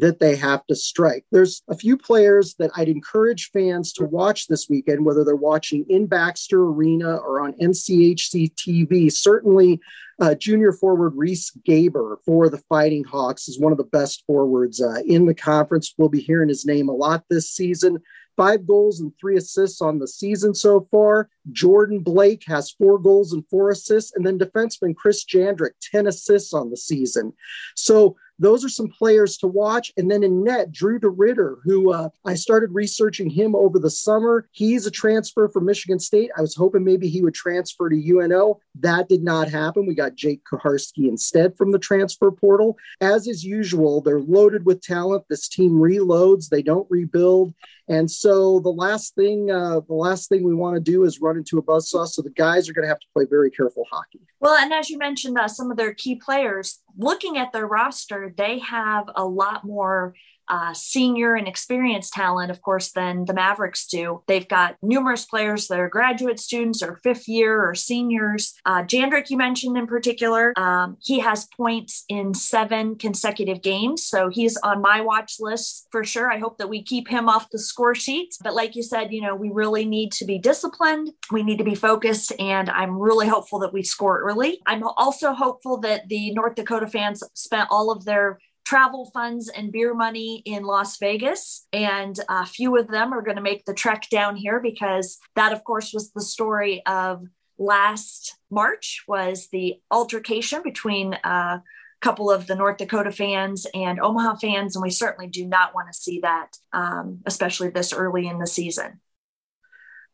that 0.00 0.20
they 0.20 0.36
have 0.36 0.66
to 0.66 0.74
strike. 0.74 1.24
There's 1.32 1.62
a 1.68 1.76
few 1.76 1.96
players 1.96 2.54
that 2.58 2.70
I'd 2.76 2.88
encourage 2.88 3.50
fans 3.50 3.92
to 3.94 4.04
watch 4.04 4.46
this 4.46 4.68
weekend, 4.68 5.04
whether 5.04 5.24
they're 5.24 5.36
watching 5.36 5.84
in 5.88 6.06
Baxter 6.06 6.62
Arena 6.62 7.16
or 7.16 7.40
on 7.40 7.54
NCHC 7.54 8.54
TV. 8.54 9.12
Certainly, 9.12 9.80
uh, 10.20 10.34
junior 10.34 10.72
forward 10.72 11.14
Riese 11.14 11.52
Gaber 11.68 12.16
for 12.24 12.48
the 12.48 12.62
Fighting 12.68 13.04
Hawks 13.04 13.48
is 13.48 13.60
one 13.60 13.72
of 13.72 13.78
the 13.78 13.84
best 13.84 14.24
forwards 14.26 14.80
uh, 14.80 15.02
in 15.06 15.26
the 15.26 15.34
conference. 15.34 15.94
We'll 15.98 16.08
be 16.08 16.20
hearing 16.20 16.48
his 16.48 16.64
name 16.64 16.88
a 16.88 16.92
lot 16.92 17.24
this 17.28 17.50
season. 17.50 17.98
Five 18.36 18.66
goals 18.66 19.00
and 19.00 19.12
three 19.18 19.36
assists 19.36 19.80
on 19.80 19.98
the 19.98 20.08
season 20.08 20.54
so 20.54 20.86
far. 20.90 21.28
Jordan 21.52 22.00
Blake 22.00 22.44
has 22.46 22.70
four 22.70 22.98
goals 22.98 23.32
and 23.32 23.46
four 23.48 23.70
assists. 23.70 24.12
And 24.14 24.26
then 24.26 24.38
defenseman 24.38 24.96
Chris 24.96 25.24
Jandric, 25.24 25.72
10 25.80 26.06
assists 26.06 26.52
on 26.52 26.70
the 26.70 26.76
season. 26.76 27.32
So 27.74 28.16
those 28.38 28.64
are 28.64 28.68
some 28.68 28.88
players 28.88 29.38
to 29.38 29.46
watch. 29.46 29.92
And 29.96 30.10
then 30.10 30.22
in 30.22 30.44
net, 30.44 30.70
Drew 30.70 31.00
DeRidder, 31.00 31.56
who 31.64 31.92
uh, 31.92 32.10
I 32.24 32.34
started 32.34 32.74
researching 32.74 33.30
him 33.30 33.54
over 33.54 33.78
the 33.78 33.90
summer. 33.90 34.48
He's 34.52 34.86
a 34.86 34.90
transfer 34.90 35.48
from 35.48 35.64
Michigan 35.64 35.98
State. 35.98 36.30
I 36.36 36.40
was 36.40 36.54
hoping 36.54 36.84
maybe 36.84 37.08
he 37.08 37.22
would 37.22 37.34
transfer 37.34 37.88
to 37.88 37.96
UNO. 37.96 38.60
That 38.80 39.08
did 39.08 39.22
not 39.22 39.48
happen. 39.48 39.86
We 39.86 39.94
got 39.94 40.14
Jake 40.14 40.42
Kuharski 40.44 41.08
instead 41.08 41.56
from 41.56 41.72
the 41.72 41.78
transfer 41.78 42.30
portal. 42.30 42.76
As 43.00 43.26
is 43.26 43.44
usual, 43.44 44.00
they're 44.00 44.20
loaded 44.20 44.66
with 44.66 44.82
talent. 44.82 45.24
This 45.28 45.48
team 45.48 45.72
reloads, 45.72 46.48
they 46.48 46.62
don't 46.62 46.86
rebuild. 46.90 47.54
And 47.88 48.10
so 48.10 48.58
the 48.60 48.70
last 48.70 49.14
thing, 49.14 49.50
uh, 49.50 49.80
the 49.80 49.94
last 49.94 50.28
thing 50.28 50.42
we 50.42 50.54
want 50.54 50.74
to 50.74 50.80
do 50.80 51.04
is 51.04 51.20
run 51.20 51.35
into 51.36 51.58
a 51.58 51.62
buzzsaw. 51.62 52.06
So 52.06 52.22
the 52.22 52.30
guys 52.30 52.68
are 52.68 52.72
going 52.72 52.84
to 52.84 52.88
have 52.88 53.00
to 53.00 53.06
play 53.14 53.24
very 53.28 53.50
careful 53.50 53.84
hockey. 53.90 54.20
Well, 54.40 54.56
and 54.56 54.72
as 54.72 54.90
you 54.90 54.98
mentioned, 54.98 55.38
uh, 55.38 55.48
some 55.48 55.70
of 55.70 55.76
their 55.76 55.94
key 55.94 56.16
players, 56.16 56.80
looking 56.96 57.38
at 57.38 57.52
their 57.52 57.66
roster, 57.66 58.32
they 58.36 58.58
have 58.60 59.04
a 59.14 59.24
lot 59.24 59.64
more 59.64 60.14
uh, 60.48 60.72
senior 60.72 61.34
and 61.34 61.48
experienced 61.48 62.12
talent, 62.12 62.50
of 62.50 62.62
course, 62.62 62.92
than 62.92 63.24
the 63.24 63.34
Mavericks 63.34 63.86
do. 63.86 64.22
They've 64.26 64.46
got 64.46 64.76
numerous 64.82 65.24
players 65.24 65.68
that 65.68 65.80
are 65.80 65.88
graduate 65.88 66.38
students 66.38 66.82
or 66.82 67.00
fifth 67.02 67.28
year 67.28 67.68
or 67.68 67.74
seniors. 67.74 68.54
Uh, 68.64 68.82
Jandric, 68.82 69.30
you 69.30 69.36
mentioned 69.36 69.76
in 69.76 69.86
particular, 69.86 70.52
um, 70.58 70.96
he 71.02 71.20
has 71.20 71.48
points 71.56 72.04
in 72.08 72.34
seven 72.34 72.96
consecutive 72.96 73.62
games. 73.62 74.04
So 74.04 74.28
he's 74.28 74.56
on 74.58 74.80
my 74.80 75.00
watch 75.00 75.36
list 75.40 75.88
for 75.90 76.04
sure. 76.04 76.30
I 76.30 76.38
hope 76.38 76.58
that 76.58 76.68
we 76.68 76.82
keep 76.82 77.08
him 77.08 77.28
off 77.28 77.50
the 77.50 77.58
score 77.58 77.94
sheets. 77.94 78.38
But 78.42 78.54
like 78.54 78.76
you 78.76 78.82
said, 78.82 79.12
you 79.12 79.20
know, 79.20 79.34
we 79.34 79.50
really 79.50 79.84
need 79.84 80.12
to 80.12 80.24
be 80.24 80.38
disciplined. 80.38 81.10
We 81.32 81.42
need 81.42 81.58
to 81.58 81.64
be 81.64 81.74
focused. 81.74 82.32
And 82.38 82.70
I'm 82.70 82.98
really 82.98 83.28
hopeful 83.28 83.58
that 83.60 83.72
we 83.72 83.82
score 83.82 84.20
early. 84.20 84.60
I'm 84.66 84.84
also 84.84 85.32
hopeful 85.32 85.78
that 85.78 86.08
the 86.08 86.32
North 86.32 86.54
Dakota 86.54 86.85
fans 86.86 87.22
spent 87.34 87.68
all 87.70 87.90
of 87.90 88.04
their 88.04 88.38
travel 88.66 89.08
funds 89.14 89.48
and 89.48 89.70
beer 89.70 89.94
money 89.94 90.42
in 90.44 90.64
Las 90.64 90.98
Vegas. 90.98 91.66
And 91.72 92.18
a 92.28 92.44
few 92.44 92.76
of 92.76 92.88
them 92.88 93.14
are 93.14 93.22
going 93.22 93.36
to 93.36 93.42
make 93.42 93.64
the 93.64 93.74
trek 93.74 94.08
down 94.10 94.34
here 94.34 94.60
because 94.60 95.18
that, 95.36 95.52
of 95.52 95.62
course, 95.62 95.92
was 95.92 96.10
the 96.10 96.20
story 96.20 96.84
of 96.84 97.22
last 97.58 98.36
March 98.50 99.04
was 99.06 99.48
the 99.52 99.76
altercation 99.90 100.62
between 100.62 101.14
a 101.14 101.62
couple 102.00 102.30
of 102.30 102.46
the 102.46 102.56
North 102.56 102.78
Dakota 102.78 103.12
fans 103.12 103.66
and 103.72 104.00
Omaha 104.00 104.36
fans. 104.36 104.74
And 104.74 104.82
we 104.82 104.90
certainly 104.90 105.28
do 105.28 105.46
not 105.46 105.74
want 105.74 105.86
to 105.88 105.98
see 105.98 106.20
that, 106.20 106.56
um, 106.72 107.20
especially 107.24 107.70
this 107.70 107.92
early 107.92 108.26
in 108.26 108.38
the 108.38 108.46
season. 108.46 109.00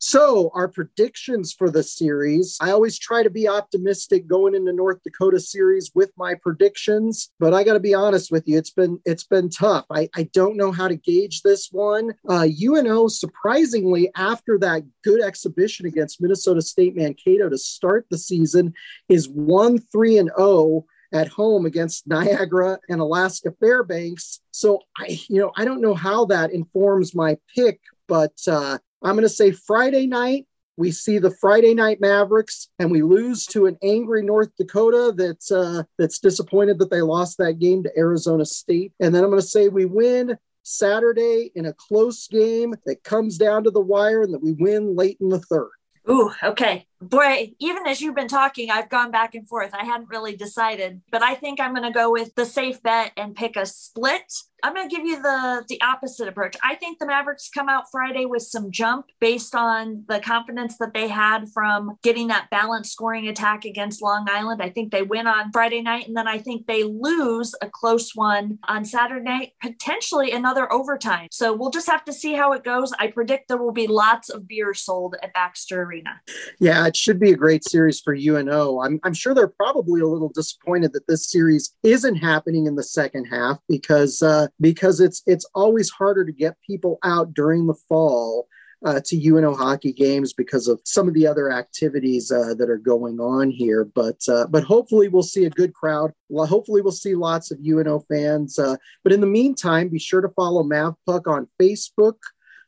So, 0.04 0.50
our 0.52 0.66
predictions 0.66 1.52
for 1.52 1.70
the 1.70 1.84
series. 1.84 2.58
I 2.60 2.72
always 2.72 2.98
try 2.98 3.22
to 3.22 3.30
be 3.30 3.46
optimistic 3.46 4.26
going 4.26 4.52
into 4.56 4.72
North 4.72 5.00
Dakota 5.04 5.38
series 5.38 5.92
with 5.94 6.10
my 6.16 6.34
predictions, 6.34 7.30
but 7.38 7.54
I 7.54 7.62
got 7.62 7.74
to 7.74 7.80
be 7.80 7.94
honest 7.94 8.32
with 8.32 8.48
you, 8.48 8.58
it's 8.58 8.72
been 8.72 8.98
it's 9.04 9.22
been 9.22 9.48
tough. 9.48 9.86
I, 9.92 10.08
I 10.16 10.24
don't 10.32 10.56
know 10.56 10.72
how 10.72 10.88
to 10.88 10.96
gauge 10.96 11.42
this 11.42 11.68
one. 11.70 12.14
Uh, 12.28 12.48
UNO, 12.60 13.06
surprisingly, 13.06 14.10
after 14.16 14.58
that 14.58 14.82
good 15.04 15.22
exhibition 15.22 15.86
against 15.86 16.20
Minnesota 16.20 16.62
State 16.62 16.96
Mankato 16.96 17.48
to 17.48 17.56
start 17.56 18.06
the 18.10 18.18
season, 18.18 18.74
is 19.08 19.28
one 19.28 19.78
three 19.78 20.18
and 20.18 20.30
zero 20.36 20.48
oh 20.48 20.86
at 21.12 21.28
home 21.28 21.64
against 21.64 22.08
Niagara 22.08 22.80
and 22.88 23.00
Alaska 23.00 23.52
Fairbanks. 23.60 24.40
So 24.50 24.80
I, 24.98 25.20
you 25.28 25.38
know, 25.38 25.52
I 25.56 25.64
don't 25.64 25.80
know 25.80 25.94
how 25.94 26.24
that 26.24 26.50
informs 26.50 27.14
my 27.14 27.38
pick, 27.54 27.78
but 28.08 28.32
uh, 28.48 28.78
I'm 29.04 29.14
going 29.14 29.22
to 29.22 29.28
say 29.28 29.50
Friday 29.50 30.06
night, 30.06 30.46
we 30.76 30.90
see 30.90 31.18
the 31.18 31.34
Friday 31.40 31.74
night 31.74 32.00
Mavericks 32.00 32.68
and 32.78 32.90
we 32.90 33.02
lose 33.02 33.44
to 33.46 33.66
an 33.66 33.76
angry 33.82 34.22
North 34.22 34.50
Dakota 34.56 35.12
that's 35.14 35.50
uh, 35.52 35.82
that's 35.98 36.18
disappointed 36.18 36.78
that 36.78 36.90
they 36.90 37.02
lost 37.02 37.38
that 37.38 37.58
game 37.58 37.82
to 37.82 37.92
Arizona 37.96 38.44
State. 38.44 38.92
And 39.00 39.14
then 39.14 39.22
I'm 39.22 39.30
going 39.30 39.42
to 39.42 39.46
say 39.46 39.68
we 39.68 39.84
win 39.84 40.38
Saturday 40.62 41.50
in 41.54 41.66
a 41.66 41.74
close 41.74 42.26
game 42.28 42.74
that 42.86 43.02
comes 43.02 43.36
down 43.36 43.64
to 43.64 43.70
the 43.70 43.80
wire 43.80 44.22
and 44.22 44.32
that 44.32 44.42
we 44.42 44.52
win 44.52 44.96
late 44.96 45.18
in 45.20 45.28
the 45.28 45.40
third. 45.40 45.70
Ooh, 46.08 46.32
okay. 46.42 46.86
Boy, 47.02 47.52
even 47.58 47.86
as 47.86 48.00
you've 48.00 48.14
been 48.14 48.28
talking, 48.28 48.70
I've 48.70 48.88
gone 48.88 49.10
back 49.10 49.34
and 49.34 49.46
forth. 49.46 49.74
I 49.74 49.84
hadn't 49.84 50.08
really 50.08 50.36
decided, 50.36 51.02
but 51.10 51.22
I 51.22 51.34
think 51.34 51.60
I'm 51.60 51.74
going 51.74 51.82
to 51.82 51.90
go 51.90 52.12
with 52.12 52.34
the 52.36 52.46
safe 52.46 52.80
bet 52.82 53.12
and 53.16 53.34
pick 53.34 53.56
a 53.56 53.66
split. 53.66 54.32
I'm 54.62 54.74
going 54.74 54.88
to 54.88 54.96
give 54.96 55.04
you 55.04 55.20
the 55.20 55.64
the 55.68 55.80
opposite 55.80 56.28
approach. 56.28 56.56
I 56.62 56.76
think 56.76 56.98
the 56.98 57.06
Mavericks 57.06 57.48
come 57.48 57.68
out 57.68 57.90
Friday 57.90 58.26
with 58.26 58.42
some 58.42 58.70
jump 58.70 59.06
based 59.20 59.54
on 59.54 60.04
the 60.08 60.20
confidence 60.20 60.78
that 60.78 60.94
they 60.94 61.08
had 61.08 61.48
from 61.52 61.98
getting 62.02 62.28
that 62.28 62.48
balanced 62.50 62.92
scoring 62.92 63.26
attack 63.26 63.64
against 63.64 64.02
Long 64.02 64.26
Island. 64.30 64.62
I 64.62 64.70
think 64.70 64.92
they 64.92 65.02
win 65.02 65.26
on 65.26 65.50
Friday 65.50 65.82
night 65.82 66.06
and 66.06 66.16
then 66.16 66.28
I 66.28 66.38
think 66.38 66.66
they 66.66 66.84
lose 66.84 67.54
a 67.60 67.68
close 67.68 68.12
one 68.14 68.58
on 68.68 68.84
Saturday 68.84 69.54
potentially 69.60 70.30
another 70.30 70.72
overtime. 70.72 71.28
So 71.32 71.52
we'll 71.52 71.70
just 71.70 71.90
have 71.90 72.04
to 72.04 72.12
see 72.12 72.34
how 72.34 72.52
it 72.52 72.62
goes. 72.62 72.92
I 72.98 73.08
predict 73.08 73.48
there 73.48 73.58
will 73.58 73.72
be 73.72 73.88
lots 73.88 74.30
of 74.30 74.46
beer 74.46 74.74
sold 74.74 75.16
at 75.22 75.34
Baxter 75.34 75.82
Arena. 75.82 76.20
Yeah, 76.60 76.88
it 76.92 76.96
should 76.96 77.18
be 77.18 77.30
a 77.30 77.36
great 77.36 77.64
series 77.64 78.00
for 78.00 78.14
UNO. 78.14 78.82
I'm 78.82 79.00
I'm 79.02 79.14
sure 79.14 79.32
they're 79.34 79.48
probably 79.48 80.02
a 80.02 80.06
little 80.06 80.28
disappointed 80.28 80.92
that 80.92 81.06
this 81.06 81.30
series 81.30 81.74
isn't 81.82 82.16
happening 82.16 82.66
in 82.66 82.76
the 82.76 82.82
second 82.82 83.24
half 83.24 83.58
because 83.66 84.20
uh, 84.20 84.48
because 84.60 85.00
it's 85.00 85.22
it's 85.24 85.46
always 85.54 85.88
harder 85.88 86.22
to 86.26 86.32
get 86.32 86.60
people 86.66 86.98
out 87.02 87.32
during 87.32 87.66
the 87.66 87.78
fall 87.88 88.46
uh, 88.84 89.00
to 89.06 89.16
UNO 89.16 89.54
hockey 89.54 89.90
games 89.90 90.34
because 90.34 90.68
of 90.68 90.82
some 90.84 91.08
of 91.08 91.14
the 91.14 91.26
other 91.26 91.50
activities 91.50 92.30
uh, 92.30 92.52
that 92.58 92.68
are 92.68 92.76
going 92.76 93.20
on 93.20 93.50
here. 93.50 93.86
But 93.86 94.20
uh, 94.28 94.46
but 94.48 94.62
hopefully 94.62 95.08
we'll 95.08 95.22
see 95.22 95.46
a 95.46 95.50
good 95.50 95.72
crowd. 95.72 96.12
Hopefully 96.30 96.82
we'll 96.82 96.92
see 96.92 97.14
lots 97.14 97.50
of 97.50 97.58
UNO 97.66 98.00
fans. 98.00 98.58
Uh, 98.58 98.76
but 99.02 99.14
in 99.14 99.22
the 99.22 99.26
meantime, 99.26 99.88
be 99.88 99.98
sure 99.98 100.20
to 100.20 100.28
follow 100.28 100.62
MavPuck 100.62 101.26
on 101.26 101.48
Facebook, 101.58 102.18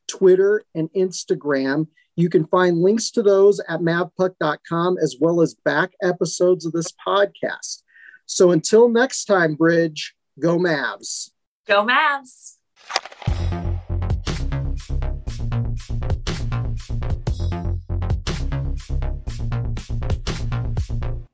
Twitter, 0.08 0.64
and 0.74 0.88
Instagram. 0.96 1.88
You 2.16 2.28
can 2.28 2.46
find 2.46 2.80
links 2.80 3.10
to 3.12 3.22
those 3.22 3.60
at 3.68 3.80
mavpuck.com 3.80 4.98
as 5.02 5.16
well 5.20 5.40
as 5.40 5.54
back 5.64 5.92
episodes 6.02 6.64
of 6.64 6.72
this 6.72 6.92
podcast. 7.06 7.82
So 8.26 8.52
until 8.52 8.88
next 8.88 9.24
time, 9.24 9.54
Bridge, 9.54 10.14
go 10.38 10.58
Mavs. 10.58 11.30
Go 11.66 11.86
Mavs. 11.86 12.56